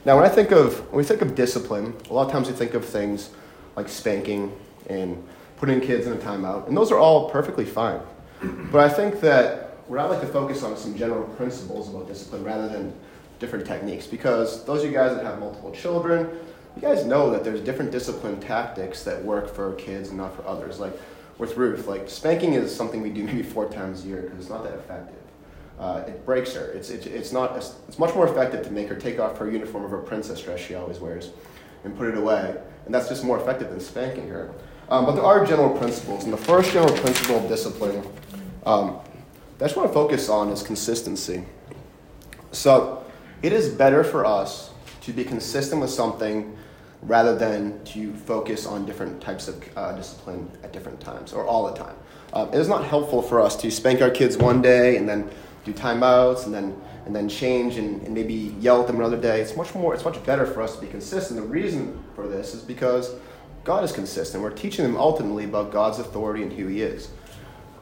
Now, 0.06 0.18
when 0.18 0.26
I 0.26 0.30
think 0.30 0.52
of 0.52 0.80
when 0.92 0.98
we 0.98 1.04
think 1.04 1.22
of 1.22 1.34
discipline, 1.34 1.96
a 2.10 2.14
lot 2.14 2.26
of 2.26 2.32
times 2.32 2.50
we 2.50 2.54
think 2.56 2.74
of 2.74 2.84
things 2.84 3.30
like 3.76 3.88
spanking 3.88 4.52
and 4.90 5.24
putting 5.58 5.80
kids 5.80 6.08
in 6.08 6.14
a 6.14 6.18
timeout, 6.18 6.68
and 6.68 6.76
those 6.76 6.92
are 6.92 6.98
all 6.98 7.30
perfectly 7.30 7.64
fine. 7.64 8.02
But 8.42 8.82
I 8.82 8.90
think 8.90 9.22
that 9.22 9.63
what 9.88 10.00
I'd 10.00 10.10
like 10.10 10.22
to 10.22 10.28
focus 10.28 10.64
on 10.64 10.74
is 10.74 10.80
some 10.80 10.98
general 10.98 11.24
principles 11.36 11.90
about 11.90 12.08
discipline 12.08 12.44
rather 12.44 12.70
than 12.70 12.94
different 13.40 13.66
techniques, 13.66 14.08
because 14.08 14.64
those 14.66 14.84
of 14.84 14.90
you 14.90 14.96
guys 14.96 15.16
that 15.16 15.26
have 15.26 15.40
multiple 15.40 15.72
children, 15.72 16.30
you 16.76 16.82
guys 16.82 17.06
know 17.06 17.30
that 17.30 17.44
there's 17.44 17.62
different 17.62 17.92
discipline 17.92 18.40
tactics 18.40 19.04
that 19.04 19.24
work 19.24 19.54
for 19.54 19.74
kids 19.74 20.10
and 20.10 20.18
not 20.18 20.36
for 20.36 20.46
others. 20.48 20.80
Like 20.80 20.94
with 21.38 21.58
Ruth, 21.58 21.88
like 21.88 22.10
spanking 22.10 22.54
is 22.54 22.74
something 22.74 23.02
we 23.02 23.10
do 23.10 23.24
maybe 23.26 23.44
four 23.44 23.70
times 23.70 24.06
a 24.06 24.08
year 24.08 24.22
because 24.22 24.40
it's 24.40 24.50
not 24.50 24.64
that 24.64 24.74
effective. 24.74 25.16
Uh, 25.80 26.04
it 26.08 26.26
breaks 26.26 26.54
her. 26.54 26.68
It's, 26.68 26.90
it, 26.90 27.08
it's, 27.08 27.34
not, 27.34 27.58
it's 27.58 28.00
much 28.00 28.14
more 28.16 28.28
effective 28.28 28.64
to 28.66 28.72
make 28.72 28.88
her 28.88 28.96
take 28.96 29.20
off 29.20 29.38
her 29.40 29.50
uniform 29.50 29.84
of 29.84 29.92
her 29.92 29.98
princess 29.98 30.42
dress 30.42 30.60
she 30.60 30.76
always 30.76 31.00
wears 31.00 31.32
and 31.84 31.98
put 31.98 32.08
it 32.08 32.18
away. 32.18 32.56
And 32.86 32.94
that's 32.94 33.10
just 33.10 33.24
more 33.24 33.40
effective 33.40 33.70
than 33.70 33.80
spanking 33.80 34.30
her. 34.30 34.54
Um, 34.90 35.06
but 35.06 35.14
there 35.14 35.26
are 35.26 35.46
general 35.46 35.76
principles. 35.78 36.24
And 36.26 36.32
the 36.32 36.38
first 36.38 36.72
general 36.72 36.96
principle 37.00 37.38
of 37.38 37.48
discipline 37.48 38.06
um, 38.66 39.00
that 39.58 39.66
I 39.66 39.68
just 39.68 39.78
want 39.78 39.90
to 39.90 39.94
focus 39.94 40.30
on 40.30 40.50
is 40.50 40.64
consistency. 40.64 41.46
So 42.52 43.06
it 43.42 43.54
is 43.54 43.70
better 43.70 44.04
for 44.04 44.26
us 44.26 44.72
to 45.02 45.14
be 45.14 45.24
consistent 45.24 45.82
with 45.82 45.90
something 45.90 46.58
rather 47.02 47.36
than 47.36 47.84
to 47.84 48.14
focus 48.14 48.66
on 48.66 48.86
different 48.86 49.22
types 49.22 49.48
of 49.48 49.78
uh, 49.78 49.92
discipline 49.94 50.50
at 50.64 50.72
different 50.72 51.00
times 51.02 51.34
or 51.34 51.46
all 51.46 51.70
the 51.70 51.78
time. 51.78 51.96
Um, 52.32 52.50
it 52.50 52.56
is 52.56 52.68
not 52.68 52.86
helpful 52.86 53.22
for 53.22 53.42
us 53.42 53.56
to 53.58 53.70
spank 53.70 54.02
our 54.02 54.10
kids 54.10 54.38
one 54.38 54.62
day 54.62 54.98
and 54.98 55.08
then 55.08 55.30
do 55.66 55.74
timeouts 55.74 56.46
and 56.46 56.54
then 56.54 56.76
and 57.06 57.14
then 57.14 57.28
change 57.28 57.76
and, 57.76 58.02
and 58.04 58.14
maybe 58.14 58.56
yell 58.62 58.82
at 58.82 58.88
them 58.88 58.96
another 58.96 59.20
day. 59.20 59.42
It's 59.42 59.58
much 59.58 59.76
more. 59.76 59.94
It's 59.94 60.06
much 60.06 60.24
better 60.26 60.46
for 60.46 60.62
us 60.62 60.76
to 60.76 60.82
be 60.82 60.88
consistent. 60.88 61.40
The 61.40 61.46
reason 61.46 62.02
for 62.16 62.28
this 62.28 62.54
is 62.54 62.62
because 62.62 63.14
God 63.64 63.84
is 63.84 63.92
consistent. 63.92 64.42
We're 64.42 64.52
teaching 64.52 64.86
them 64.86 64.96
ultimately 64.96 65.44
about 65.44 65.72
God's 65.72 66.00
authority 66.00 66.44
and 66.44 66.54
who 66.54 66.68
He 66.68 66.82
is. 66.82 67.10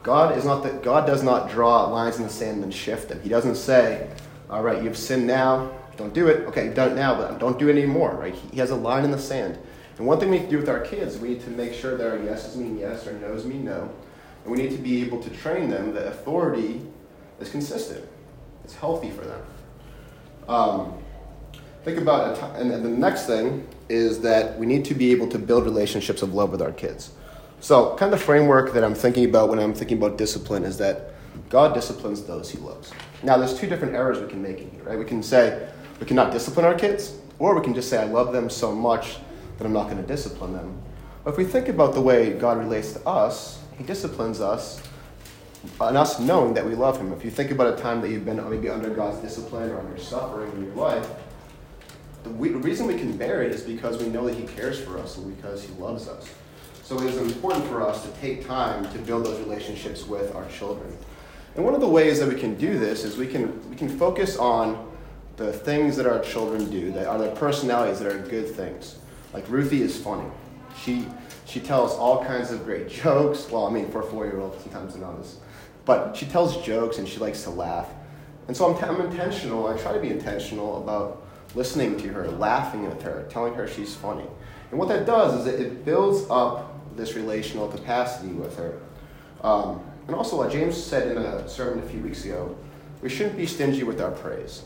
God 0.02 0.36
is 0.36 0.44
not 0.44 0.62
that. 0.64 0.82
God 0.82 1.06
does 1.06 1.22
not 1.22 1.50
draw 1.50 1.88
lines 1.88 2.16
in 2.16 2.24
the 2.24 2.30
sand 2.30 2.62
and 2.64 2.74
shift 2.74 3.08
them. 3.08 3.20
He 3.22 3.28
doesn't 3.28 3.54
say, 3.54 4.08
"All 4.50 4.62
right, 4.62 4.82
you've 4.82 4.96
sinned 4.96 5.26
now. 5.26 5.70
Don't 5.96 6.12
do 6.12 6.26
it. 6.26 6.46
Okay, 6.48 6.64
you've 6.66 6.74
done 6.74 6.92
it 6.92 6.94
now, 6.96 7.14
but 7.14 7.38
don't 7.38 7.58
do 7.58 7.68
it 7.68 7.76
anymore." 7.76 8.16
Right? 8.18 8.34
He 8.34 8.58
has 8.58 8.70
a 8.70 8.76
line 8.76 9.04
in 9.04 9.10
the 9.10 9.18
sand. 9.18 9.58
And 9.98 10.06
one 10.06 10.18
thing 10.18 10.30
we 10.30 10.38
need 10.38 10.46
to 10.46 10.50
do 10.50 10.58
with 10.58 10.68
our 10.68 10.80
kids, 10.80 11.18
we 11.18 11.28
need 11.28 11.44
to 11.44 11.50
make 11.50 11.74
sure 11.74 11.96
that 11.96 12.10
our 12.10 12.18
yeses 12.18 12.56
mean 12.56 12.78
yes, 12.78 13.06
our 13.06 13.12
nos 13.12 13.44
mean 13.44 13.64
no, 13.64 13.88
and 14.44 14.52
we 14.52 14.60
need 14.60 14.70
to 14.70 14.82
be 14.82 15.02
able 15.02 15.22
to 15.22 15.30
train 15.30 15.68
them 15.68 15.94
that 15.94 16.06
authority 16.06 16.80
is 17.38 17.50
consistent. 17.50 18.04
It's 18.64 18.74
healthy 18.74 19.10
for 19.10 19.24
them. 19.24 19.42
Um, 20.48 20.94
think 21.84 21.98
about 21.98 22.36
it, 22.36 22.42
and 22.60 22.70
the 22.72 22.88
next 22.88 23.26
thing 23.26 23.68
is 23.88 24.20
that 24.20 24.58
we 24.58 24.66
need 24.66 24.84
to 24.86 24.94
be 24.94 25.12
able 25.12 25.28
to 25.28 25.38
build 25.38 25.64
relationships 25.64 26.22
of 26.22 26.34
love 26.34 26.50
with 26.50 26.62
our 26.62 26.72
kids. 26.72 27.12
So, 27.62 27.94
kind 27.94 28.12
of 28.12 28.18
the 28.18 28.24
framework 28.24 28.72
that 28.72 28.82
I'm 28.82 28.92
thinking 28.96 29.24
about 29.24 29.48
when 29.48 29.60
I'm 29.60 29.72
thinking 29.72 29.96
about 29.96 30.18
discipline 30.18 30.64
is 30.64 30.78
that 30.78 31.12
God 31.48 31.74
disciplines 31.74 32.24
those 32.24 32.50
he 32.50 32.58
loves. 32.58 32.90
Now, 33.22 33.36
there's 33.36 33.56
two 33.56 33.68
different 33.68 33.94
errors 33.94 34.18
we 34.18 34.26
can 34.26 34.42
make 34.42 34.58
in 34.58 34.68
here, 34.72 34.82
right? 34.82 34.98
We 34.98 35.04
can 35.04 35.22
say 35.22 35.68
we 36.00 36.06
cannot 36.06 36.32
discipline 36.32 36.66
our 36.66 36.74
kids, 36.74 37.16
or 37.38 37.54
we 37.54 37.62
can 37.62 37.72
just 37.72 37.88
say, 37.88 37.98
I 37.98 38.06
love 38.06 38.32
them 38.32 38.50
so 38.50 38.74
much 38.74 39.18
that 39.58 39.64
I'm 39.64 39.72
not 39.72 39.84
going 39.84 39.98
to 39.98 40.02
discipline 40.02 40.54
them. 40.54 40.76
But 41.22 41.34
if 41.34 41.36
we 41.36 41.44
think 41.44 41.68
about 41.68 41.94
the 41.94 42.00
way 42.00 42.32
God 42.32 42.58
relates 42.58 42.94
to 42.94 43.06
us, 43.06 43.62
he 43.78 43.84
disciplines 43.84 44.40
us 44.40 44.82
and 45.80 45.96
us 45.96 46.18
knowing 46.18 46.54
that 46.54 46.66
we 46.66 46.74
love 46.74 46.98
him. 46.98 47.12
If 47.12 47.24
you 47.24 47.30
think 47.30 47.52
about 47.52 47.78
a 47.78 47.80
time 47.80 48.00
that 48.00 48.10
you've 48.10 48.24
been 48.24 48.44
maybe 48.50 48.70
under 48.70 48.90
God's 48.90 49.18
discipline 49.18 49.70
or 49.70 49.78
under 49.78 49.98
suffering 49.98 50.50
in 50.56 50.64
your 50.64 50.74
life, 50.74 51.08
the, 52.24 52.30
the 52.30 52.58
reason 52.58 52.88
we 52.88 52.98
can 52.98 53.16
bear 53.16 53.40
it 53.44 53.52
is 53.52 53.62
because 53.62 54.02
we 54.02 54.08
know 54.08 54.26
that 54.26 54.34
he 54.34 54.48
cares 54.48 54.80
for 54.80 54.98
us 54.98 55.16
and 55.16 55.36
because 55.36 55.62
he 55.62 55.72
loves 55.74 56.08
us. 56.08 56.28
So 56.92 57.00
it 57.00 57.06
is 57.06 57.16
important 57.16 57.66
for 57.68 57.80
us 57.80 58.04
to 58.04 58.10
take 58.20 58.46
time 58.46 58.84
to 58.92 58.98
build 58.98 59.24
those 59.24 59.38
relationships 59.38 60.06
with 60.06 60.34
our 60.34 60.46
children. 60.50 60.94
And 61.56 61.64
one 61.64 61.74
of 61.74 61.80
the 61.80 61.88
ways 61.88 62.20
that 62.20 62.28
we 62.28 62.38
can 62.38 62.54
do 62.56 62.78
this 62.78 63.02
is 63.02 63.16
we 63.16 63.26
can, 63.26 63.70
we 63.70 63.76
can 63.76 63.88
focus 63.88 64.36
on 64.36 64.92
the 65.38 65.54
things 65.54 65.96
that 65.96 66.06
our 66.06 66.20
children 66.20 66.70
do, 66.70 66.92
that 66.92 67.06
are 67.06 67.16
their 67.16 67.34
personalities 67.34 67.98
that 68.00 68.12
are 68.12 68.18
good 68.18 68.54
things. 68.54 68.98
Like 69.32 69.48
Ruthie 69.48 69.80
is 69.80 69.98
funny. 69.98 70.28
She, 70.84 71.06
she 71.46 71.60
tells 71.60 71.92
all 71.92 72.22
kinds 72.26 72.50
of 72.50 72.62
great 72.66 72.90
jokes. 73.02 73.48
Well, 73.50 73.66
I 73.66 73.70
mean, 73.70 73.90
for 73.90 74.02
a 74.02 74.04
four 74.04 74.26
year 74.26 74.38
old, 74.38 74.60
sometimes 74.60 74.94
not 74.94 75.18
as 75.18 75.38
but 75.86 76.14
she 76.14 76.26
tells 76.26 76.62
jokes 76.62 76.98
and 76.98 77.08
she 77.08 77.16
likes 77.20 77.42
to 77.44 77.50
laugh. 77.50 77.88
And 78.48 78.54
so 78.54 78.70
I'm, 78.70 78.78
t- 78.78 78.84
I'm 78.84 79.00
intentional, 79.00 79.66
I 79.66 79.78
try 79.78 79.94
to 79.94 79.98
be 79.98 80.10
intentional 80.10 80.82
about 80.82 81.26
listening 81.54 81.96
to 82.00 82.08
her, 82.08 82.28
laughing 82.28 82.86
with 82.86 83.00
her, 83.00 83.26
telling 83.30 83.54
her 83.54 83.66
she's 83.66 83.94
funny. 83.94 84.26
And 84.70 84.78
what 84.78 84.88
that 84.88 85.06
does 85.06 85.40
is 85.40 85.46
it, 85.46 85.58
it 85.58 85.84
builds 85.86 86.26
up 86.28 86.71
this 86.96 87.14
relational 87.14 87.68
capacity 87.68 88.32
with 88.32 88.56
her. 88.56 88.80
Um, 89.42 89.80
and 90.06 90.16
also, 90.16 90.36
like 90.36 90.52
James 90.52 90.76
said 90.76 91.16
in 91.16 91.18
a 91.18 91.48
sermon 91.48 91.84
a 91.84 91.88
few 91.88 92.00
weeks 92.00 92.24
ago, 92.24 92.56
we 93.00 93.08
shouldn't 93.08 93.36
be 93.36 93.46
stingy 93.46 93.82
with 93.82 94.00
our 94.00 94.10
praise. 94.10 94.62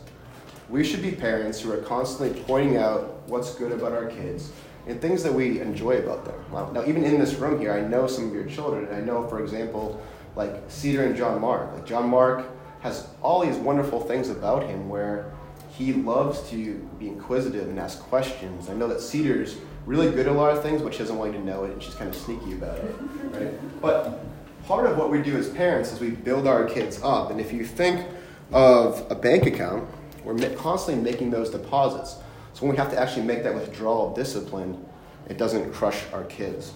We 0.69 0.85
should 0.85 1.03
be 1.03 1.13
parents 1.13 1.61
who 1.61 1.73
are 1.73 1.79
constantly 1.79 2.43
pointing 2.43 2.77
out 2.77 3.23
what's 3.29 3.55
good 3.55 3.73
about 3.73 3.93
our 3.93 4.07
kids 4.07 4.51
and 4.87 5.01
things 5.01 5.23
that 5.23 5.33
we 5.33 5.61
enjoy 5.61 5.99
about 5.99 6.25
them. 6.25 6.35
Now, 6.73 6.85
even 6.87 7.05
in 7.05 7.19
this 7.19 7.35
room 7.35 7.61
here, 7.61 7.73
I 7.73 7.81
know 7.81 8.07
some 8.07 8.29
of 8.29 8.35
your 8.35 8.45
children, 8.45 8.87
and 8.87 8.97
I 8.97 9.01
know, 9.01 9.27
for 9.29 9.43
example, 9.43 10.01
like 10.37 10.63
Cedar 10.69 11.05
and 11.05 11.17
John 11.17 11.41
Mark. 11.41 11.73
Like 11.73 11.87
John 11.87 12.09
Mark 12.09 12.47
has 12.81 13.09
all 13.23 13.45
these 13.45 13.57
wonderful 13.57 14.01
things 14.01 14.29
about 14.31 14.65
him 14.65 14.89
where 14.89 15.33
he 15.71 15.93
loves 15.93 16.49
to 16.51 16.77
be 16.99 17.09
inquisitive 17.09 17.69
and 17.69 17.79
ask 17.79 18.01
questions. 18.01 18.71
I 18.71 18.75
know 18.75 18.87
that 18.89 19.01
Cedar's 19.01 19.57
really 19.87 20.11
good 20.11 20.27
at 20.27 20.33
a 20.33 20.33
lot 20.33 20.55
of 20.55 20.63
things, 20.63 20.83
but 20.83 20.93
she 20.93 20.99
doesn't 20.99 21.17
want 21.17 21.33
you 21.33 21.39
to 21.39 21.45
know 21.45 21.65
it, 21.65 21.73
and 21.73 21.83
she's 21.83 21.95
kind 21.95 22.11
of 22.11 22.17
sneaky 22.17 22.53
about 22.53 22.77
it, 22.79 22.95
right? 23.31 23.81
But 23.81 24.25
part 24.67 24.87
of 24.87 24.99
what 24.99 25.11
we 25.11 25.23
do 25.23 25.37
as 25.37 25.49
parents 25.49 25.93
is 25.93 26.01
we 26.01 26.11
build 26.11 26.47
our 26.47 26.65
kids 26.65 27.01
up, 27.03 27.31
and 27.31 27.41
if 27.41 27.53
you 27.53 27.65
think 27.65 28.07
of 28.53 29.07
a 29.11 29.15
bank 29.15 29.47
account, 29.47 29.89
we're 30.25 30.37
constantly 30.57 31.03
making 31.03 31.31
those 31.31 31.51
deposits. 31.51 32.17
So 32.53 32.63
when 32.63 32.73
we 32.73 32.77
have 32.77 32.91
to 32.91 32.99
actually 32.99 33.23
make 33.23 33.45
that 33.45 33.55
withdrawal 33.55 34.09
of 34.09 34.17
discipline, 34.17 34.85
it 35.29 35.39
doesn't 35.39 35.73
crush 35.73 36.03
our 36.13 36.25
kids. 36.25 36.73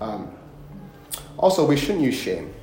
Um, 0.00 0.34
also, 1.36 1.66
we 1.66 1.76
shouldn't 1.76 2.00
use 2.00 2.14
shame. 2.14 2.54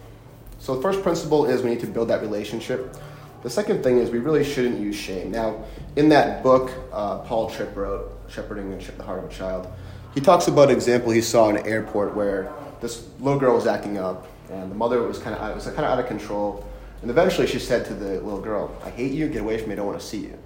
So 0.60 0.75
the 0.75 0.81
first 0.81 1.03
principle 1.03 1.46
is 1.46 1.62
we 1.62 1.70
need 1.70 1.79
to 1.81 1.88
build 1.88 2.08
that 2.10 2.22
relationship. 2.22 2.96
The 3.43 3.50
second 3.50 3.84
thing 3.84 3.98
is 3.98 4.10
we 4.10 4.20
really 4.20 4.43
shouldn't 4.43 4.79
use 4.79 4.96
shame. 4.96 5.31
Now, 5.31 5.63
in 5.96 6.10
that 6.10 6.43
book, 6.43 6.72
uh, 6.91 7.20
Paul 7.20 7.50
Tripp 7.50 7.75
wrote, 7.75 8.12
Shepherding 8.29 8.77
the 8.77 9.03
Heart 9.03 9.25
of 9.25 9.31
a 9.31 9.34
Child, 9.34 9.67
he 10.13 10.22
talks 10.22 10.48
about 10.48 10.70
an 10.70 10.75
example 10.75 11.12
he 11.12 11.22
saw 11.22 11.50
in 11.50 11.58
an 11.58 11.65
airport 11.65 12.15
where 12.15 12.51
this 12.82 13.08
little 13.20 13.39
girl 13.39 13.56
was 13.56 13.68
acting 13.68 13.98
up, 13.98 14.27
and 14.50 14.70
the 14.70 14.75
mother 14.75 15.01
was 15.03 15.20
kind 15.20 15.36
of 15.36 15.56
was 15.56 15.65
kind 15.65 15.80
of 15.80 15.86
out 15.86 16.00
of 16.00 16.08
control. 16.08 16.68
And 17.01 17.10
eventually, 17.10 17.48
she 17.48 17.60
said 17.60 17.86
to 17.86 17.94
the 17.94 18.20
little 18.22 18.41
girl, 18.41 18.72
"I 18.84 18.89
hate 18.89 19.12
you. 19.12 19.27
Get 19.27 19.41
away 19.41 19.58
from 19.58 19.70
me. 19.70 19.74
I 19.74 19.77
don't 19.77 19.88
want 19.88 20.00
to 20.00 20.06
see 20.06 20.20
you." 20.20 20.38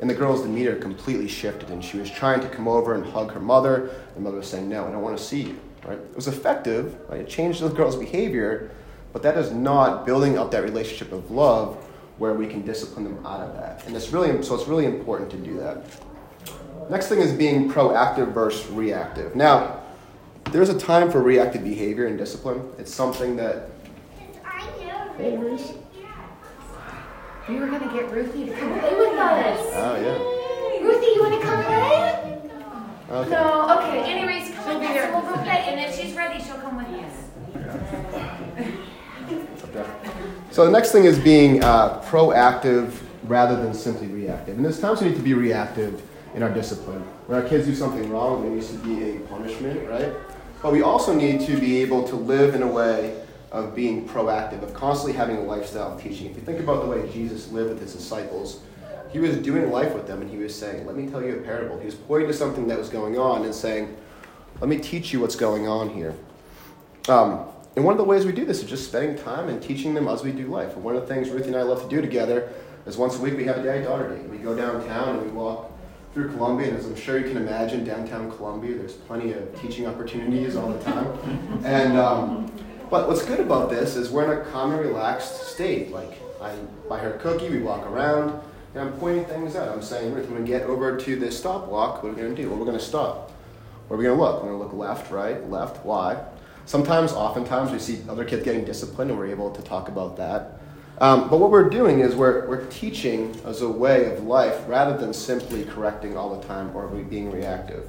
And 0.00 0.08
the 0.08 0.14
girl's 0.14 0.42
demeanor 0.42 0.76
completely 0.76 1.28
shifted, 1.28 1.68
and 1.70 1.84
she 1.84 1.98
was 1.98 2.10
trying 2.10 2.40
to 2.40 2.48
come 2.48 2.66
over 2.66 2.94
and 2.94 3.04
hug 3.04 3.32
her 3.32 3.40
mother. 3.40 3.90
The 4.14 4.20
mother 4.20 4.38
was 4.38 4.46
saying, 4.46 4.68
"No, 4.68 4.86
I 4.86 4.90
don't 4.90 5.02
want 5.02 5.18
to 5.18 5.22
see 5.22 5.42
you." 5.42 5.56
Right? 5.86 5.98
It 5.98 6.16
was 6.16 6.26
effective. 6.26 6.96
Right? 7.08 7.20
It 7.20 7.28
changed 7.28 7.60
the 7.62 7.68
girl's 7.68 7.96
behavior, 7.96 8.70
but 9.12 9.22
that 9.22 9.36
is 9.36 9.52
not 9.52 10.06
building 10.06 10.38
up 10.38 10.50
that 10.52 10.62
relationship 10.62 11.12
of 11.12 11.30
love 11.30 11.76
where 12.18 12.34
we 12.34 12.46
can 12.46 12.62
discipline 12.62 13.04
them 13.04 13.26
out 13.26 13.40
of 13.40 13.54
that. 13.54 13.82
And 13.86 13.94
it's 13.96 14.12
really 14.12 14.42
so 14.42 14.54
it's 14.54 14.68
really 14.68 14.86
important 14.86 15.30
to 15.30 15.36
do 15.36 15.58
that. 15.58 15.84
Next 16.90 17.08
thing 17.08 17.20
is 17.20 17.32
being 17.32 17.70
proactive 17.70 18.32
versus 18.32 18.66
reactive. 18.70 19.34
Now, 19.36 19.80
there's 20.52 20.68
a 20.68 20.78
time 20.78 21.10
for 21.10 21.22
reactive 21.22 21.62
behavior 21.62 22.06
and 22.06 22.18
discipline. 22.18 22.62
It's 22.78 22.92
something 22.92 23.36
that. 23.36 23.70
Hey, 25.16 25.36
Ruth. 25.36 25.76
We 27.48 27.56
were 27.56 27.66
gonna 27.66 27.92
get 27.92 28.10
Ruthie 28.10 28.46
to 28.46 28.52
come 28.52 28.78
play 28.78 28.94
with 28.94 29.18
us. 29.18 29.58
Oh 29.74 29.96
yeah. 30.00 30.86
Ruthie, 30.86 31.06
you 31.06 31.20
wanna 31.20 31.40
come 31.42 31.64
play? 31.64 32.38
Okay. 33.10 33.30
No. 33.30 33.78
Okay. 33.78 34.12
Anyways, 34.12 34.54
come 34.54 34.64
She'll 34.64 34.78
with 34.78 34.88
be 34.88 34.98
us. 34.98 35.10
We'll 35.12 35.22
go 35.22 35.42
play, 35.42 35.64
and 35.66 35.80
if 35.80 35.96
she's 35.98 36.14
ready, 36.14 36.42
she'll 36.42 36.58
come 36.58 36.76
with 36.76 36.86
us. 36.86 37.14
Okay. 39.64 39.86
So 40.50 40.64
the 40.64 40.70
next 40.70 40.92
thing 40.92 41.04
is 41.04 41.18
being 41.18 41.62
uh, 41.62 42.00
proactive 42.02 42.92
rather 43.24 43.56
than 43.56 43.74
simply 43.74 44.06
reactive. 44.06 44.56
And 44.56 44.64
there's 44.64 44.80
times 44.80 45.00
you 45.02 45.08
need 45.08 45.16
to 45.16 45.22
be 45.22 45.34
reactive 45.34 46.02
in 46.34 46.42
our 46.42 46.50
discipline. 46.50 47.00
When 47.26 47.42
our 47.42 47.48
kids 47.48 47.66
do 47.66 47.74
something 47.74 48.10
wrong, 48.10 48.42
there 48.42 48.50
needs 48.50 48.68
to 48.68 48.78
be 48.78 49.16
a 49.16 49.20
punishment, 49.20 49.88
right? 49.88 50.12
But 50.62 50.72
we 50.72 50.82
also 50.82 51.14
need 51.14 51.40
to 51.42 51.56
be 51.58 51.80
able 51.82 52.06
to 52.08 52.16
live 52.16 52.54
in 52.54 52.62
a 52.62 52.66
way 52.66 53.22
of 53.50 53.74
being 53.74 54.08
proactive, 54.08 54.62
of 54.62 54.72
constantly 54.74 55.12
having 55.12 55.38
a 55.38 55.42
lifestyle 55.42 55.94
of 55.94 56.02
teaching. 56.02 56.30
If 56.30 56.36
you 56.36 56.42
think 56.42 56.60
about 56.60 56.82
the 56.82 56.88
way 56.88 57.10
Jesus 57.12 57.50
lived 57.50 57.70
with 57.70 57.80
his 57.80 57.94
disciples, 57.94 58.60
he 59.10 59.18
was 59.18 59.36
doing 59.38 59.70
life 59.72 59.92
with 59.92 60.06
them 60.06 60.22
and 60.22 60.30
he 60.30 60.36
was 60.36 60.54
saying, 60.54 60.86
Let 60.86 60.96
me 60.96 61.08
tell 61.08 61.22
you 61.22 61.36
a 61.36 61.40
parable. 61.40 61.78
He 61.78 61.86
was 61.86 61.96
pointing 61.96 62.28
to 62.28 62.34
something 62.34 62.68
that 62.68 62.78
was 62.78 62.88
going 62.88 63.18
on 63.18 63.44
and 63.44 63.54
saying, 63.54 63.96
Let 64.60 64.68
me 64.68 64.78
teach 64.78 65.12
you 65.12 65.20
what's 65.20 65.34
going 65.34 65.66
on 65.66 65.90
here. 65.90 66.14
Um, 67.08 67.46
and 67.74 67.84
one 67.84 67.92
of 67.92 67.98
the 67.98 68.04
ways 68.04 68.24
we 68.24 68.32
do 68.32 68.44
this 68.44 68.62
is 68.62 68.68
just 68.68 68.86
spending 68.86 69.16
time 69.22 69.48
and 69.48 69.62
teaching 69.62 69.94
them 69.94 70.06
as 70.06 70.22
we 70.22 70.32
do 70.32 70.46
life. 70.46 70.74
And 70.74 70.84
one 70.84 70.94
of 70.94 71.08
the 71.08 71.12
things 71.12 71.30
Ruthie 71.30 71.48
and 71.48 71.56
I 71.56 71.62
love 71.62 71.82
to 71.82 71.88
do 71.88 72.00
together 72.00 72.52
is 72.86 72.96
once 72.96 73.16
a 73.16 73.20
week 73.20 73.36
we 73.36 73.44
have 73.44 73.58
a 73.58 73.62
daddy 73.62 73.84
daughter 73.84 74.14
date. 74.16 74.28
We 74.28 74.38
go 74.38 74.54
downtown 74.54 75.16
and 75.16 75.26
we 75.26 75.32
walk 75.32 75.72
through 76.12 76.30
Columbia, 76.30 76.68
and 76.68 76.76
as 76.76 76.86
I'm 76.86 76.96
sure 76.96 77.18
you 77.18 77.24
can 77.24 77.36
imagine, 77.36 77.84
downtown 77.84 78.30
Columbia, 78.32 78.76
there's 78.76 78.94
plenty 78.94 79.32
of 79.32 79.60
teaching 79.60 79.86
opportunities 79.86 80.56
all 80.56 80.72
the 80.72 80.82
time. 80.82 81.06
And 81.64 81.96
um, 81.96 82.52
but 82.90 83.06
what's 83.06 83.24
good 83.24 83.38
about 83.38 83.70
this 83.70 83.94
is 83.94 84.10
we're 84.10 84.24
in 84.24 84.40
a 84.40 84.50
calm 84.50 84.72
and 84.72 84.80
relaxed 84.80 85.46
state. 85.48 85.92
Like 85.92 86.18
I 86.40 86.54
buy 86.88 86.98
her 86.98 87.14
a 87.14 87.18
cookie, 87.18 87.48
we 87.48 87.62
walk 87.62 87.86
around, 87.86 88.40
and 88.74 88.82
I'm 88.82 88.92
pointing 88.94 89.24
things 89.26 89.54
out. 89.54 89.68
I'm 89.68 89.82
saying, 89.82 90.12
Ruth, 90.12 90.28
when 90.28 90.42
we 90.42 90.48
get 90.48 90.62
over 90.62 90.96
to 90.96 91.16
this 91.16 91.38
stop 91.38 91.68
block, 91.68 92.02
what 92.02 92.10
are 92.10 92.16
we 92.16 92.22
to 92.22 92.34
do? 92.34 92.50
Well, 92.50 92.58
we're 92.58 92.72
to 92.72 92.84
stop. 92.84 93.30
Where 93.86 93.96
are 93.96 94.02
we 94.02 94.06
to 94.06 94.14
look? 94.14 94.42
We're 94.42 94.50
to 94.50 94.56
look 94.56 94.72
left, 94.72 95.10
right, 95.12 95.48
left, 95.48 95.84
why. 95.84 96.24
Sometimes, 96.66 97.12
oftentimes, 97.12 97.72
we 97.72 97.78
see 97.78 98.00
other 98.08 98.24
kids 98.24 98.44
getting 98.44 98.64
disciplined, 98.64 99.10
and 99.10 99.18
we're 99.18 99.26
able 99.26 99.50
to 99.50 99.62
talk 99.62 99.88
about 99.88 100.16
that. 100.18 100.59
Um, 101.00 101.30
but 101.30 101.38
what 101.38 101.50
we're 101.50 101.70
doing 101.70 102.00
is 102.00 102.14
we're, 102.14 102.46
we're 102.46 102.66
teaching 102.66 103.34
as 103.46 103.62
a 103.62 103.68
way 103.68 104.12
of 104.12 104.24
life 104.24 104.62
rather 104.68 104.98
than 104.98 105.14
simply 105.14 105.64
correcting 105.64 106.14
all 106.16 106.38
the 106.38 106.46
time 106.46 106.76
or 106.76 106.88
being 106.88 107.30
reactive. 107.30 107.86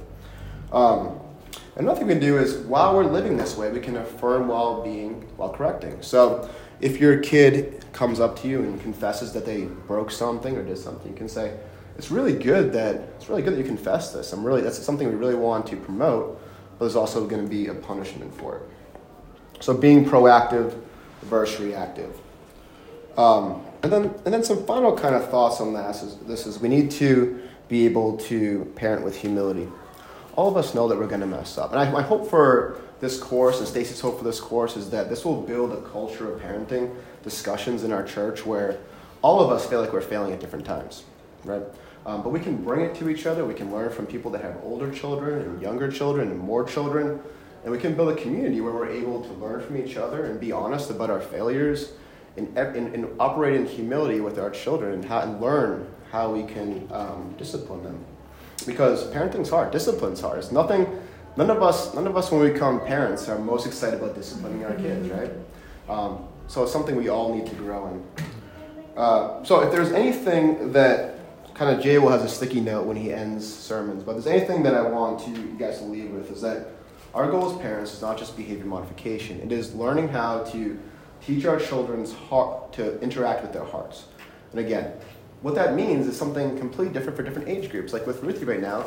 Um, 0.72 1.20
another 1.76 1.98
thing 1.98 2.08
we 2.08 2.14
can 2.14 2.22
do 2.22 2.38
is 2.38 2.56
while 2.66 2.96
we're 2.96 3.04
living 3.04 3.36
this 3.36 3.54
way, 3.54 3.70
we 3.70 3.80
can 3.80 3.98
affirm 3.98 4.48
while 4.48 4.82
being 4.82 5.28
while 5.36 5.50
correcting. 5.50 6.00
So 6.00 6.48
if 6.80 6.98
your 6.98 7.18
kid 7.18 7.84
comes 7.92 8.18
up 8.18 8.40
to 8.40 8.48
you 8.48 8.60
and 8.60 8.80
confesses 8.80 9.34
that 9.34 9.44
they 9.44 9.64
broke 9.64 10.10
something 10.10 10.56
or 10.56 10.64
did 10.64 10.78
something, 10.78 11.10
you 11.10 11.16
can 11.16 11.28
say, 11.28 11.52
"It's 11.98 12.10
really 12.10 12.32
good 12.32 12.72
that 12.72 12.94
it's 13.16 13.28
really 13.28 13.42
good 13.42 13.52
that 13.52 13.58
you 13.58 13.64
confess 13.64 14.10
this. 14.12 14.32
I'm 14.32 14.42
really 14.42 14.62
that's 14.62 14.78
something 14.78 15.06
we 15.06 15.14
really 15.14 15.34
want 15.34 15.66
to 15.66 15.76
promote, 15.76 16.40
but 16.78 16.86
there's 16.86 16.96
also 16.96 17.26
going 17.26 17.42
to 17.44 17.48
be 17.48 17.66
a 17.66 17.74
punishment 17.74 18.34
for 18.34 18.56
it." 18.56 18.62
So 19.60 19.74
being 19.74 20.06
proactive 20.06 20.74
versus 21.24 21.60
reactive. 21.60 22.18
Um, 23.16 23.62
and 23.82 23.92
then, 23.92 24.04
and 24.24 24.32
then 24.32 24.44
some 24.44 24.64
final 24.64 24.96
kind 24.96 25.14
of 25.14 25.28
thoughts 25.28 25.60
on 25.60 25.74
this 25.74 26.02
is, 26.02 26.16
this 26.18 26.46
is 26.46 26.60
we 26.60 26.68
need 26.68 26.90
to 26.92 27.40
be 27.68 27.84
able 27.84 28.16
to 28.18 28.70
parent 28.76 29.04
with 29.04 29.16
humility. 29.16 29.68
All 30.34 30.48
of 30.48 30.56
us 30.56 30.74
know 30.74 30.88
that 30.88 30.98
we're 30.98 31.06
going 31.06 31.20
to 31.20 31.26
mess 31.26 31.58
up. 31.58 31.72
And 31.72 31.80
I, 31.80 31.90
my 31.90 32.02
hope 32.02 32.28
for 32.28 32.80
this 33.00 33.18
course, 33.18 33.58
and 33.58 33.68
Stacy's 33.68 34.00
hope 34.00 34.18
for 34.18 34.24
this 34.24 34.40
course, 34.40 34.76
is 34.76 34.90
that 34.90 35.08
this 35.08 35.24
will 35.24 35.42
build 35.42 35.72
a 35.72 35.82
culture 35.90 36.32
of 36.32 36.40
parenting 36.40 36.94
discussions 37.22 37.82
in 37.84 37.92
our 37.92 38.04
church 38.04 38.46
where 38.46 38.78
all 39.20 39.40
of 39.40 39.50
us 39.50 39.66
feel 39.66 39.80
like 39.80 39.92
we're 39.92 40.00
failing 40.00 40.32
at 40.32 40.40
different 40.40 40.64
times, 40.64 41.04
right? 41.44 41.62
Um, 42.06 42.22
but 42.22 42.30
we 42.30 42.40
can 42.40 42.56
bring 42.56 42.80
it 42.80 42.94
to 42.96 43.08
each 43.08 43.26
other. 43.26 43.44
We 43.44 43.54
can 43.54 43.72
learn 43.72 43.90
from 43.90 44.06
people 44.06 44.30
that 44.32 44.42
have 44.42 44.56
older 44.64 44.90
children 44.90 45.42
and 45.42 45.62
younger 45.62 45.90
children 45.90 46.30
and 46.30 46.38
more 46.38 46.64
children. 46.64 47.20
And 47.62 47.70
we 47.70 47.78
can 47.78 47.94
build 47.94 48.16
a 48.16 48.20
community 48.20 48.60
where 48.60 48.72
we're 48.72 48.88
able 48.88 49.22
to 49.22 49.32
learn 49.34 49.60
from 49.64 49.76
each 49.76 49.96
other 49.96 50.24
and 50.24 50.40
be 50.40 50.50
honest 50.50 50.90
about 50.90 51.10
our 51.10 51.20
failures 51.20 51.92
and, 52.36 52.56
and, 52.56 52.94
and 52.94 53.08
operate 53.20 53.54
in 53.54 53.66
humility 53.66 54.20
with 54.20 54.38
our 54.38 54.50
children 54.50 54.94
and, 54.94 55.04
how, 55.04 55.20
and 55.20 55.40
learn 55.40 55.86
how 56.10 56.32
we 56.32 56.44
can 56.44 56.88
um, 56.92 57.34
discipline 57.38 57.82
them. 57.82 58.04
Because 58.66 59.10
parenting's 59.10 59.50
hard, 59.50 59.72
discipline's 59.72 60.20
hard. 60.20 60.38
It's 60.38 60.52
nothing, 60.52 60.86
none 61.36 61.50
of 61.50 61.62
us, 61.62 61.94
none 61.94 62.06
of 62.06 62.16
us 62.16 62.30
when 62.30 62.40
we 62.40 62.50
become 62.50 62.80
parents 62.80 63.28
are 63.28 63.38
most 63.38 63.66
excited 63.66 64.00
about 64.00 64.14
disciplining 64.14 64.64
our 64.64 64.74
kids, 64.74 65.08
right? 65.08 65.30
Um, 65.88 66.26
so 66.46 66.62
it's 66.62 66.72
something 66.72 66.96
we 66.96 67.08
all 67.08 67.34
need 67.34 67.46
to 67.46 67.54
grow 67.56 67.88
in. 67.88 68.26
Uh, 68.96 69.42
so 69.42 69.60
if 69.60 69.72
there's 69.72 69.92
anything 69.92 70.72
that 70.72 71.18
kind 71.54 71.74
of 71.74 71.82
Jay 71.82 71.98
will 71.98 72.10
has 72.10 72.22
a 72.22 72.28
sticky 72.28 72.60
note 72.60 72.86
when 72.86 72.96
he 72.96 73.12
ends 73.12 73.50
sermons, 73.50 74.02
but 74.02 74.12
there's 74.12 74.26
anything 74.26 74.62
that 74.62 74.74
I 74.74 74.82
want 74.82 75.20
to 75.24 75.30
you 75.30 75.56
guys 75.58 75.78
to 75.78 75.84
leave 75.84 76.10
with 76.10 76.30
is 76.30 76.40
that 76.42 76.68
our 77.14 77.30
goal 77.30 77.50
as 77.50 77.60
parents 77.60 77.92
is 77.92 78.00
not 78.00 78.16
just 78.18 78.36
behavior 78.36 78.64
modification. 78.64 79.40
It 79.40 79.52
is 79.52 79.74
learning 79.74 80.08
how 80.08 80.44
to 80.44 80.78
teach 81.24 81.44
our 81.44 81.58
children's 81.58 82.12
heart 82.12 82.72
to 82.74 83.00
interact 83.00 83.42
with 83.42 83.52
their 83.52 83.64
hearts. 83.64 84.04
And 84.50 84.60
again, 84.60 84.92
what 85.42 85.54
that 85.54 85.74
means 85.74 86.06
is 86.06 86.16
something 86.16 86.58
completely 86.58 86.92
different 86.92 87.16
for 87.16 87.22
different 87.22 87.48
age 87.48 87.70
groups. 87.70 87.92
Like 87.92 88.06
with 88.06 88.22
Ruthie 88.22 88.44
right 88.44 88.60
now, 88.60 88.82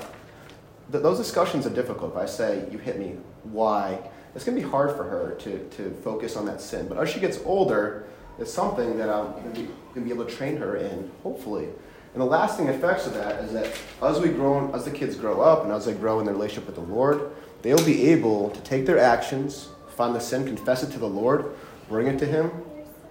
th- 0.91 1.03
those 1.03 1.17
discussions 1.17 1.65
are 1.65 1.71
difficult. 1.71 2.11
If 2.11 2.17
I 2.17 2.25
say, 2.25 2.67
you 2.71 2.77
hit 2.77 2.99
me, 2.99 3.17
why? 3.43 3.99
It's 4.35 4.43
going 4.43 4.57
to 4.57 4.63
be 4.63 4.69
hard 4.69 4.95
for 4.95 5.03
her 5.03 5.35
to, 5.39 5.69
to 5.69 5.91
focus 6.03 6.35
on 6.35 6.45
that 6.45 6.61
sin. 6.61 6.87
But 6.87 6.97
as 6.97 7.09
she 7.09 7.19
gets 7.19 7.39
older, 7.45 8.07
it's 8.37 8.51
something 8.51 8.97
that 8.97 9.09
I'm 9.09 9.31
going 9.31 9.53
to 9.53 10.01
be, 10.01 10.11
able 10.11 10.25
to 10.25 10.31
train 10.31 10.57
her 10.57 10.75
in, 10.75 11.09
hopefully. 11.23 11.69
And 12.13 12.21
the 12.21 12.25
lasting 12.25 12.67
effects 12.67 13.05
of 13.07 13.13
that 13.13 13.43
is 13.43 13.53
that 13.53 13.73
as 14.01 14.19
we 14.19 14.29
grow, 14.29 14.71
as 14.73 14.85
the 14.85 14.91
kids 14.91 15.15
grow 15.15 15.41
up 15.41 15.63
and 15.63 15.71
as 15.71 15.85
they 15.85 15.93
grow 15.93 16.19
in 16.19 16.25
their 16.25 16.33
relationship 16.33 16.65
with 16.65 16.75
the 16.75 16.93
Lord, 16.93 17.31
they'll 17.61 17.85
be 17.85 18.09
able 18.09 18.49
to 18.51 18.61
take 18.61 18.85
their 18.85 18.99
actions, 18.99 19.69
find 19.95 20.15
the 20.15 20.19
sin, 20.19 20.45
confess 20.45 20.83
it 20.83 20.91
to 20.91 20.99
the 20.99 21.07
Lord, 21.07 21.55
bring 21.89 22.07
it 22.07 22.19
to 22.19 22.25
Him, 22.25 22.51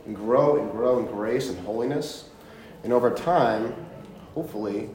and 0.06 0.14
grow 0.14 0.60
and 0.60 0.70
grow 0.70 0.98
in 0.98 1.06
grace 1.06 1.48
and 1.48 1.58
holiness. 1.64 2.28
And 2.82 2.92
over 2.92 3.10
time, 3.10 3.74
hopefully, 4.34 4.90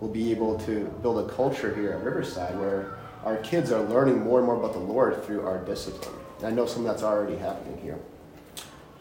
we'll 0.00 0.10
be 0.10 0.30
able 0.30 0.58
to 0.60 0.84
build 1.02 1.28
a 1.28 1.32
culture 1.32 1.74
here 1.74 1.92
at 1.92 2.02
Riverside 2.02 2.58
where 2.58 2.98
our 3.24 3.36
kids 3.38 3.72
are 3.72 3.82
learning 3.82 4.20
more 4.20 4.38
and 4.38 4.46
more 4.46 4.56
about 4.56 4.72
the 4.72 4.78
Lord 4.78 5.22
through 5.24 5.42
our 5.42 5.58
discipline. 5.64 6.14
And 6.38 6.46
I 6.46 6.50
know 6.50 6.66
some 6.66 6.86
of 6.86 6.92
that's 6.92 7.02
already 7.02 7.36
happening 7.36 7.78
here. 7.82 7.98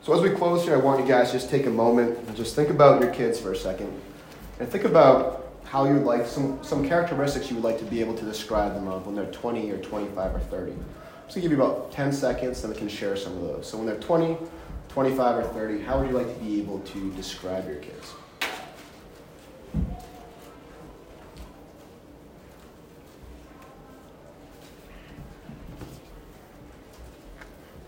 So 0.03 0.13
as 0.13 0.21
we 0.21 0.29
close 0.29 0.63
here, 0.63 0.75
I 0.75 0.77
want 0.77 1.01
you 1.01 1.07
guys 1.07 1.31
just 1.31 1.49
take 1.49 1.65
a 1.65 1.71
moment 1.71 2.17
and 2.27 2.35
just 2.35 2.55
think 2.55 2.69
about 2.69 3.01
your 3.01 3.11
kids 3.13 3.39
for 3.39 3.51
a 3.51 3.55
second. 3.55 3.91
And 4.59 4.69
think 4.69 4.83
about 4.83 5.53
how 5.63 5.85
you 5.85 5.95
would 5.95 6.03
like 6.03 6.25
some, 6.27 6.63
some 6.63 6.87
characteristics 6.87 7.49
you 7.49 7.55
would 7.55 7.65
like 7.65 7.79
to 7.79 7.85
be 7.85 7.99
able 7.99 8.15
to 8.15 8.23
describe 8.23 8.73
them 8.73 8.87
of 8.87 9.05
when 9.05 9.15
they're 9.15 9.31
20 9.31 9.71
or 9.71 9.77
25 9.79 10.35
or 10.35 10.39
30. 10.39 10.73
So 11.27 11.41
give 11.41 11.51
you 11.51 11.61
about 11.61 11.91
10 11.91 12.13
seconds, 12.13 12.61
then 12.61 12.71
we 12.71 12.77
can 12.77 12.87
share 12.87 13.15
some 13.15 13.35
of 13.37 13.41
those. 13.41 13.67
So 13.67 13.77
when 13.77 13.87
they're 13.87 13.99
20, 13.99 14.37
25, 14.89 15.37
or 15.37 15.43
30, 15.43 15.81
how 15.81 15.99
would 15.99 16.09
you 16.09 16.17
like 16.17 16.31
to 16.31 16.43
be 16.43 16.59
able 16.61 16.79
to 16.79 17.11
describe 17.13 17.67
your 17.67 17.77
kids? 17.77 18.13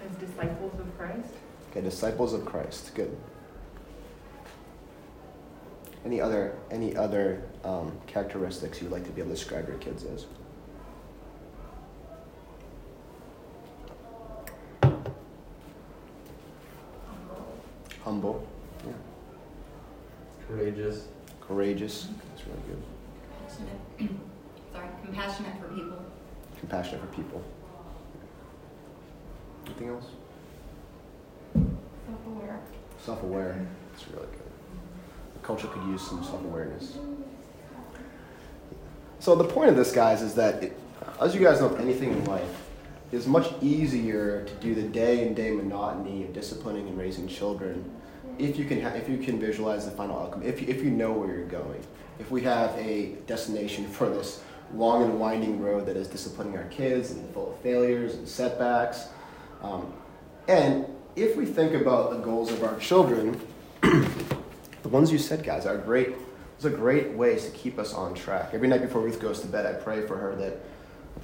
As 0.04 0.16
disciples 0.20 0.80
of 0.80 0.98
Christ? 0.98 1.30
Okay, 1.72 1.82
disciples 1.82 2.34
of 2.34 2.44
Christ. 2.44 2.94
Good. 2.96 3.16
Any 6.06 6.22
other 6.22 6.58
any 6.72 6.96
other 6.96 7.44
um, 7.64 7.92
characteristics 8.08 8.82
you 8.82 8.88
would 8.88 8.94
like 8.94 9.06
to 9.06 9.12
be 9.12 9.22
able 9.22 9.32
to 9.32 9.36
describe 9.36 9.68
your 9.68 9.78
kids 9.78 10.06
as? 10.06 10.26
Humble. 18.08 18.48
Yeah. 18.86 18.94
Courageous. 20.48 21.10
Courageous. 21.42 22.08
That's 22.30 22.48
really 22.48 22.62
good. 22.70 22.82
Compassionate. 23.38 23.82
Sorry, 24.72 24.88
compassionate 25.04 25.60
for 25.60 25.68
people. 25.68 26.06
Compassionate 26.58 27.02
for 27.02 27.08
people. 27.08 27.44
Anything 29.66 29.90
else? 29.90 30.06
Self-aware. 31.54 32.60
Self-aware. 33.04 33.68
That's 33.92 34.08
really 34.08 34.28
good. 34.28 34.52
The 35.34 35.40
culture 35.46 35.68
could 35.68 35.84
use 35.84 36.02
some 36.02 36.24
self-awareness. 36.24 36.98
So 39.20 39.36
the 39.36 39.44
point 39.44 39.70
of 39.70 39.76
this, 39.76 39.92
guys, 39.92 40.22
is 40.22 40.34
that 40.36 40.64
it, 40.64 40.80
as 41.20 41.36
you 41.36 41.42
guys 41.42 41.60
know, 41.60 41.68
with 41.68 41.82
anything 41.82 42.14
in 42.14 42.24
life, 42.24 42.67
it's 43.12 43.26
much 43.26 43.54
easier 43.62 44.44
to 44.44 44.54
do 44.56 44.76
the 44.76 44.84
day 44.84 45.26
and 45.26 45.36
day 45.36 45.52
monotony 45.52 46.24
of 46.24 46.34
disciplining 46.34 46.88
and 46.88 46.98
raising 46.98 47.28
children 47.28 47.90
if 48.40 48.58
you 48.58 48.66
can, 48.66 48.82
ha- 48.82 48.90
if 48.90 49.10
you 49.10 49.18
can 49.18 49.40
visualize 49.40 49.86
the 49.86 49.92
final 49.92 50.20
outcome, 50.20 50.44
if, 50.44 50.62
if 50.62 50.84
you 50.84 50.92
know 50.92 51.12
where 51.12 51.30
you're 51.30 51.48
going, 51.48 51.82
if 52.20 52.32
we 52.32 52.42
have 52.44 52.76
a 52.78 53.16
destination 53.26 53.88
for 53.90 54.10
this 54.10 54.44
long 54.74 55.04
and 55.04 55.20
winding 55.20 55.62
road 55.62 55.86
that 55.86 55.96
is 55.96 56.08
disciplining 56.08 56.58
our 56.58 56.66
kids 56.66 57.12
and 57.12 57.34
full 57.34 57.54
of 57.54 57.60
failures 57.62 58.16
and 58.16 58.28
setbacks, 58.28 59.08
um, 59.62 59.92
and 60.48 60.86
if 61.16 61.36
we 61.36 61.46
think 61.46 61.74
about 61.74 62.12
the 62.12 62.18
goals 62.18 62.52
of 62.52 62.64
our 62.64 62.78
children, 62.80 63.40
the 63.82 64.90
ones 64.90 65.12
you 65.12 65.18
said, 65.18 65.44
guys, 65.44 65.66
are 65.66 65.78
great. 65.78 66.16
Those 66.60 66.74
are 66.74 66.76
great 66.76 67.12
ways 67.12 67.46
to 67.46 67.52
keep 67.52 67.80
us 67.80 67.94
on 67.94 68.14
track. 68.14 68.50
Every 68.54 68.68
night 68.68 68.82
before 68.82 69.02
Ruth 69.02 69.20
goes 69.20 69.40
to 69.42 69.48
bed, 69.48 69.66
I 69.66 69.74
pray 69.74 70.06
for 70.06 70.18
her 70.18 70.36
that 70.36 70.60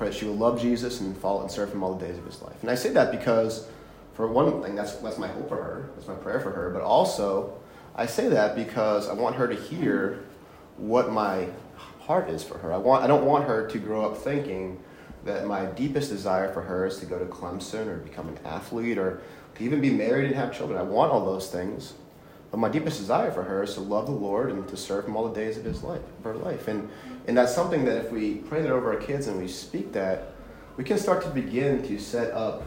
That 0.03 0.13
she 0.13 0.25
will 0.25 0.35
love 0.35 0.61
Jesus 0.61 0.99
and 1.01 1.17
follow 1.17 1.41
and 1.41 1.51
serve 1.51 1.73
him 1.73 1.83
all 1.83 1.95
the 1.95 2.05
days 2.05 2.17
of 2.17 2.25
his 2.25 2.41
life. 2.41 2.55
And 2.61 2.69
I 2.69 2.75
say 2.75 2.89
that 2.89 3.11
because, 3.11 3.67
for 4.13 4.27
one 4.27 4.61
thing, 4.61 4.75
that's, 4.75 4.93
that's 4.97 5.17
my 5.17 5.27
hope 5.27 5.49
for 5.49 5.57
her, 5.57 5.89
that's 5.95 6.07
my 6.07 6.15
prayer 6.15 6.39
for 6.39 6.51
her, 6.51 6.69
but 6.69 6.81
also, 6.81 7.57
I 7.95 8.05
say 8.05 8.27
that 8.29 8.55
because 8.55 9.07
I 9.07 9.13
want 9.13 9.35
her 9.35 9.47
to 9.47 9.55
hear 9.55 10.25
what 10.77 11.11
my 11.11 11.47
heart 12.01 12.29
is 12.29 12.43
for 12.43 12.57
her. 12.57 12.73
I, 12.73 12.77
want, 12.77 13.03
I 13.03 13.07
don't 13.07 13.25
want 13.25 13.45
her 13.47 13.67
to 13.67 13.79
grow 13.79 14.05
up 14.05 14.17
thinking 14.17 14.79
that 15.25 15.45
my 15.45 15.65
deepest 15.65 16.09
desire 16.09 16.51
for 16.51 16.61
her 16.61 16.85
is 16.85 16.97
to 16.99 17.05
go 17.05 17.17
to 17.17 17.25
Clemson 17.25 17.87
or 17.87 17.97
become 17.97 18.27
an 18.27 18.39
athlete 18.45 18.97
or 18.97 19.21
to 19.55 19.63
even 19.63 19.79
be 19.79 19.89
married 19.89 20.25
and 20.25 20.35
have 20.35 20.55
children. 20.55 20.77
I 20.77 20.83
want 20.83 21.11
all 21.11 21.25
those 21.25 21.49
things. 21.49 21.93
But 22.51 22.57
my 22.57 22.69
deepest 22.69 22.99
desire 22.99 23.31
for 23.31 23.43
her 23.43 23.63
is 23.63 23.73
to 23.75 23.79
love 23.79 24.05
the 24.05 24.11
Lord 24.11 24.51
and 24.51 24.67
to 24.67 24.77
serve 24.77 25.07
Him 25.07 25.15
all 25.15 25.27
the 25.27 25.33
days 25.33 25.57
of 25.57 25.63
His 25.63 25.81
life, 25.81 26.01
of 26.19 26.23
her 26.23 26.35
life. 26.35 26.67
And, 26.67 26.89
and 27.27 27.37
that's 27.37 27.53
something 27.53 27.85
that 27.85 27.97
if 27.97 28.11
we 28.11 28.35
pray 28.35 28.61
that 28.61 28.71
over 28.71 28.93
our 28.93 28.99
kids 28.99 29.27
and 29.27 29.39
we 29.39 29.47
speak 29.47 29.93
that, 29.93 30.33
we 30.77 30.83
can 30.83 30.97
start 30.97 31.23
to 31.23 31.29
begin 31.29 31.81
to 31.87 31.99
set 31.99 32.31
up 32.31 32.63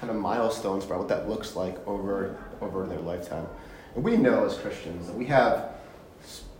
kind 0.00 0.10
of 0.10 0.16
milestones 0.16 0.84
for 0.84 0.98
what 0.98 1.08
that 1.08 1.28
looks 1.28 1.54
like 1.54 1.86
over, 1.86 2.36
over 2.60 2.86
their 2.86 2.98
lifetime. 2.98 3.46
And 3.94 4.02
we 4.02 4.16
know 4.16 4.44
as 4.44 4.56
Christians 4.56 5.06
that 5.06 5.16
we 5.16 5.26
have 5.26 5.74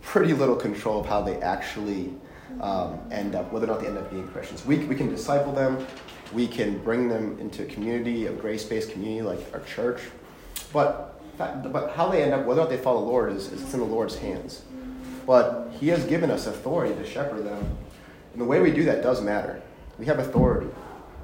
pretty 0.02 0.32
little 0.32 0.56
control 0.56 1.00
of 1.00 1.06
how 1.06 1.22
they 1.22 1.40
actually 1.40 2.12
um, 2.60 3.00
end 3.10 3.34
up, 3.34 3.52
whether 3.52 3.66
or 3.66 3.70
not 3.70 3.80
they 3.80 3.86
end 3.86 3.98
up 3.98 4.10
being 4.10 4.28
Christians. 4.28 4.64
We, 4.64 4.78
we 4.78 4.94
can 4.94 5.08
disciple 5.08 5.52
them, 5.52 5.84
we 6.32 6.46
can 6.46 6.78
bring 6.78 7.08
them 7.08 7.38
into 7.40 7.62
a 7.62 7.66
community, 7.66 8.26
a 8.26 8.32
grace 8.32 8.64
based 8.64 8.92
community 8.92 9.22
like 9.22 9.40
our 9.54 9.60
church. 9.60 10.00
But 10.72 11.08
but 11.38 11.92
how 11.96 12.08
they 12.08 12.22
end 12.22 12.34
up, 12.34 12.44
whether 12.44 12.60
or 12.60 12.64
not 12.64 12.70
they 12.70 12.76
follow 12.76 13.00
the 13.00 13.06
Lord, 13.06 13.32
is, 13.32 13.50
is 13.50 13.74
in 13.74 13.80
the 13.80 13.86
Lord's 13.86 14.16
hands. 14.16 14.62
But 15.26 15.70
He 15.78 15.88
has 15.88 16.04
given 16.04 16.30
us 16.30 16.46
authority 16.46 16.94
to 16.94 17.06
shepherd 17.06 17.44
them. 17.44 17.76
And 18.32 18.40
the 18.40 18.44
way 18.44 18.60
we 18.60 18.70
do 18.70 18.84
that 18.84 19.02
does 19.02 19.20
matter. 19.20 19.60
We 19.98 20.06
have 20.06 20.18
authority. 20.18 20.68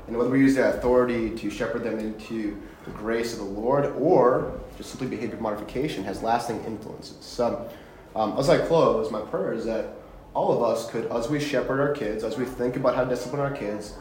And 0.06 0.16
whether 0.16 0.30
we 0.30 0.40
use 0.40 0.54
that 0.54 0.76
authority 0.76 1.30
to 1.36 1.50
shepherd 1.50 1.84
them 1.84 1.98
into 1.98 2.60
the 2.84 2.90
grace 2.92 3.32
of 3.34 3.40
the 3.40 3.44
Lord 3.44 3.86
or 3.98 4.58
just 4.76 4.90
simply 4.90 5.08
behavior 5.08 5.38
modification 5.38 6.04
has 6.04 6.22
lasting 6.22 6.64
influences. 6.64 7.18
So, 7.20 7.68
um, 8.16 8.38
as 8.38 8.48
I 8.48 8.58
close, 8.58 9.10
my 9.10 9.20
prayer 9.20 9.52
is 9.52 9.66
that 9.66 9.94
all 10.34 10.52
of 10.52 10.62
us 10.62 10.90
could, 10.90 11.06
as 11.12 11.28
we 11.28 11.40
shepherd 11.40 11.80
our 11.80 11.92
kids, 11.92 12.24
as 12.24 12.38
we 12.38 12.44
think 12.44 12.76
about 12.76 12.94
how 12.94 13.04
to 13.04 13.10
discipline 13.10 13.40
our 13.40 13.50
kids, 13.50 13.94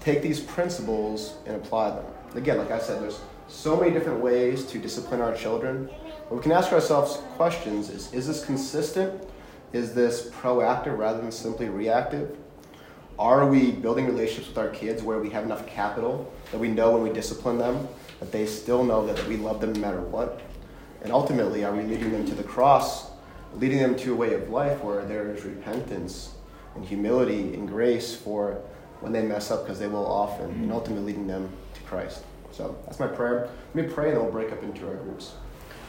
take 0.00 0.22
these 0.22 0.40
principles 0.40 1.34
and 1.46 1.56
apply 1.56 1.90
them. 1.90 2.04
Again, 2.34 2.58
like 2.58 2.70
I 2.70 2.78
said, 2.78 3.02
there's 3.02 3.20
so 3.48 3.76
many 3.76 3.90
different 3.90 4.20
ways 4.20 4.64
to 4.66 4.78
discipline 4.78 5.20
our 5.20 5.34
children. 5.34 5.90
We 6.28 6.40
can 6.40 6.50
ask 6.50 6.72
ourselves 6.72 7.22
questions 7.36 7.88
is, 7.88 8.12
is 8.12 8.26
this 8.26 8.44
consistent? 8.44 9.22
Is 9.72 9.94
this 9.94 10.28
proactive 10.30 10.98
rather 10.98 11.20
than 11.20 11.30
simply 11.30 11.68
reactive? 11.68 12.36
Are 13.16 13.48
we 13.48 13.70
building 13.70 14.06
relationships 14.06 14.48
with 14.48 14.58
our 14.58 14.68
kids 14.70 15.04
where 15.04 15.20
we 15.20 15.30
have 15.30 15.44
enough 15.44 15.66
capital 15.68 16.32
that 16.50 16.58
we 16.58 16.68
know 16.68 16.90
when 16.90 17.02
we 17.02 17.10
discipline 17.10 17.58
them 17.58 17.86
that 18.18 18.32
they 18.32 18.44
still 18.44 18.82
know 18.82 19.06
that 19.06 19.24
we 19.28 19.36
love 19.36 19.60
them 19.60 19.72
no 19.74 19.80
matter 19.80 20.00
what? 20.00 20.40
And 21.02 21.12
ultimately, 21.12 21.64
are 21.64 21.72
we 21.72 21.84
leading 21.84 22.10
them 22.10 22.26
to 22.26 22.34
the 22.34 22.42
cross, 22.42 23.10
leading 23.54 23.78
them 23.78 23.96
to 23.98 24.12
a 24.12 24.16
way 24.16 24.34
of 24.34 24.50
life 24.50 24.82
where 24.82 25.04
there 25.04 25.32
is 25.32 25.44
repentance 25.44 26.32
and 26.74 26.84
humility 26.84 27.54
and 27.54 27.68
grace 27.68 28.16
for 28.16 28.60
when 29.00 29.12
they 29.12 29.22
mess 29.22 29.52
up 29.52 29.62
because 29.62 29.78
they 29.78 29.86
will 29.86 30.06
often, 30.06 30.50
and 30.50 30.72
ultimately 30.72 31.12
leading 31.12 31.28
them 31.28 31.48
to 31.74 31.80
Christ? 31.82 32.24
So 32.50 32.76
that's 32.84 32.98
my 32.98 33.06
prayer. 33.06 33.48
Let 33.74 33.86
me 33.86 33.92
pray 33.92 34.08
and 34.08 34.16
then 34.16 34.24
we'll 34.24 34.32
break 34.32 34.50
up 34.50 34.62
into 34.64 34.88
our 34.88 34.96
groups. 34.96 35.34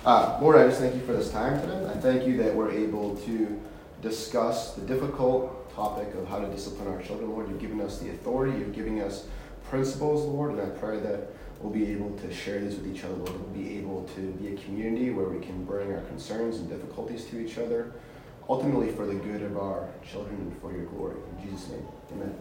Uh, 0.07 0.39
Lord, 0.41 0.55
I 0.55 0.67
just 0.67 0.79
thank 0.79 0.95
you 0.95 1.01
for 1.01 1.11
this 1.11 1.31
time 1.31 1.59
today. 1.59 1.85
I 1.85 1.97
thank 1.97 2.25
you 2.25 2.37
that 2.37 2.55
we're 2.55 2.71
able 2.71 3.17
to 3.25 3.61
discuss 4.01 4.73
the 4.73 4.81
difficult 4.83 5.69
topic 5.75 6.15
of 6.15 6.25
how 6.29 6.39
to 6.39 6.47
discipline 6.47 6.87
our 6.87 7.01
children. 7.01 7.29
Lord, 7.29 7.49
you've 7.49 7.59
given 7.59 7.81
us 7.81 7.99
the 7.99 8.11
authority, 8.11 8.57
you're 8.57 8.69
giving 8.69 9.01
us 9.01 9.27
principles, 9.69 10.23
Lord, 10.23 10.51
and 10.53 10.61
I 10.61 10.69
pray 10.79 11.01
that 11.01 11.27
we'll 11.59 11.73
be 11.73 11.91
able 11.91 12.17
to 12.19 12.33
share 12.33 12.61
these 12.61 12.75
with 12.75 12.87
each 12.87 13.03
other, 13.03 13.15
Lord. 13.15 13.31
We'll 13.31 13.61
be 13.61 13.77
able 13.79 14.05
to 14.15 14.21
be 14.21 14.53
a 14.53 14.55
community 14.55 15.09
where 15.09 15.27
we 15.27 15.45
can 15.45 15.65
bring 15.65 15.91
our 15.91 15.99
concerns 16.03 16.55
and 16.55 16.69
difficulties 16.69 17.25
to 17.25 17.45
each 17.45 17.57
other, 17.57 17.91
ultimately 18.47 18.93
for 18.93 19.05
the 19.05 19.15
good 19.15 19.41
of 19.41 19.57
our 19.57 19.89
children 20.09 20.37
and 20.37 20.61
for 20.61 20.71
your 20.71 20.85
glory. 20.85 21.17
In 21.37 21.49
Jesus' 21.49 21.67
name, 21.67 21.85
amen. 22.13 22.33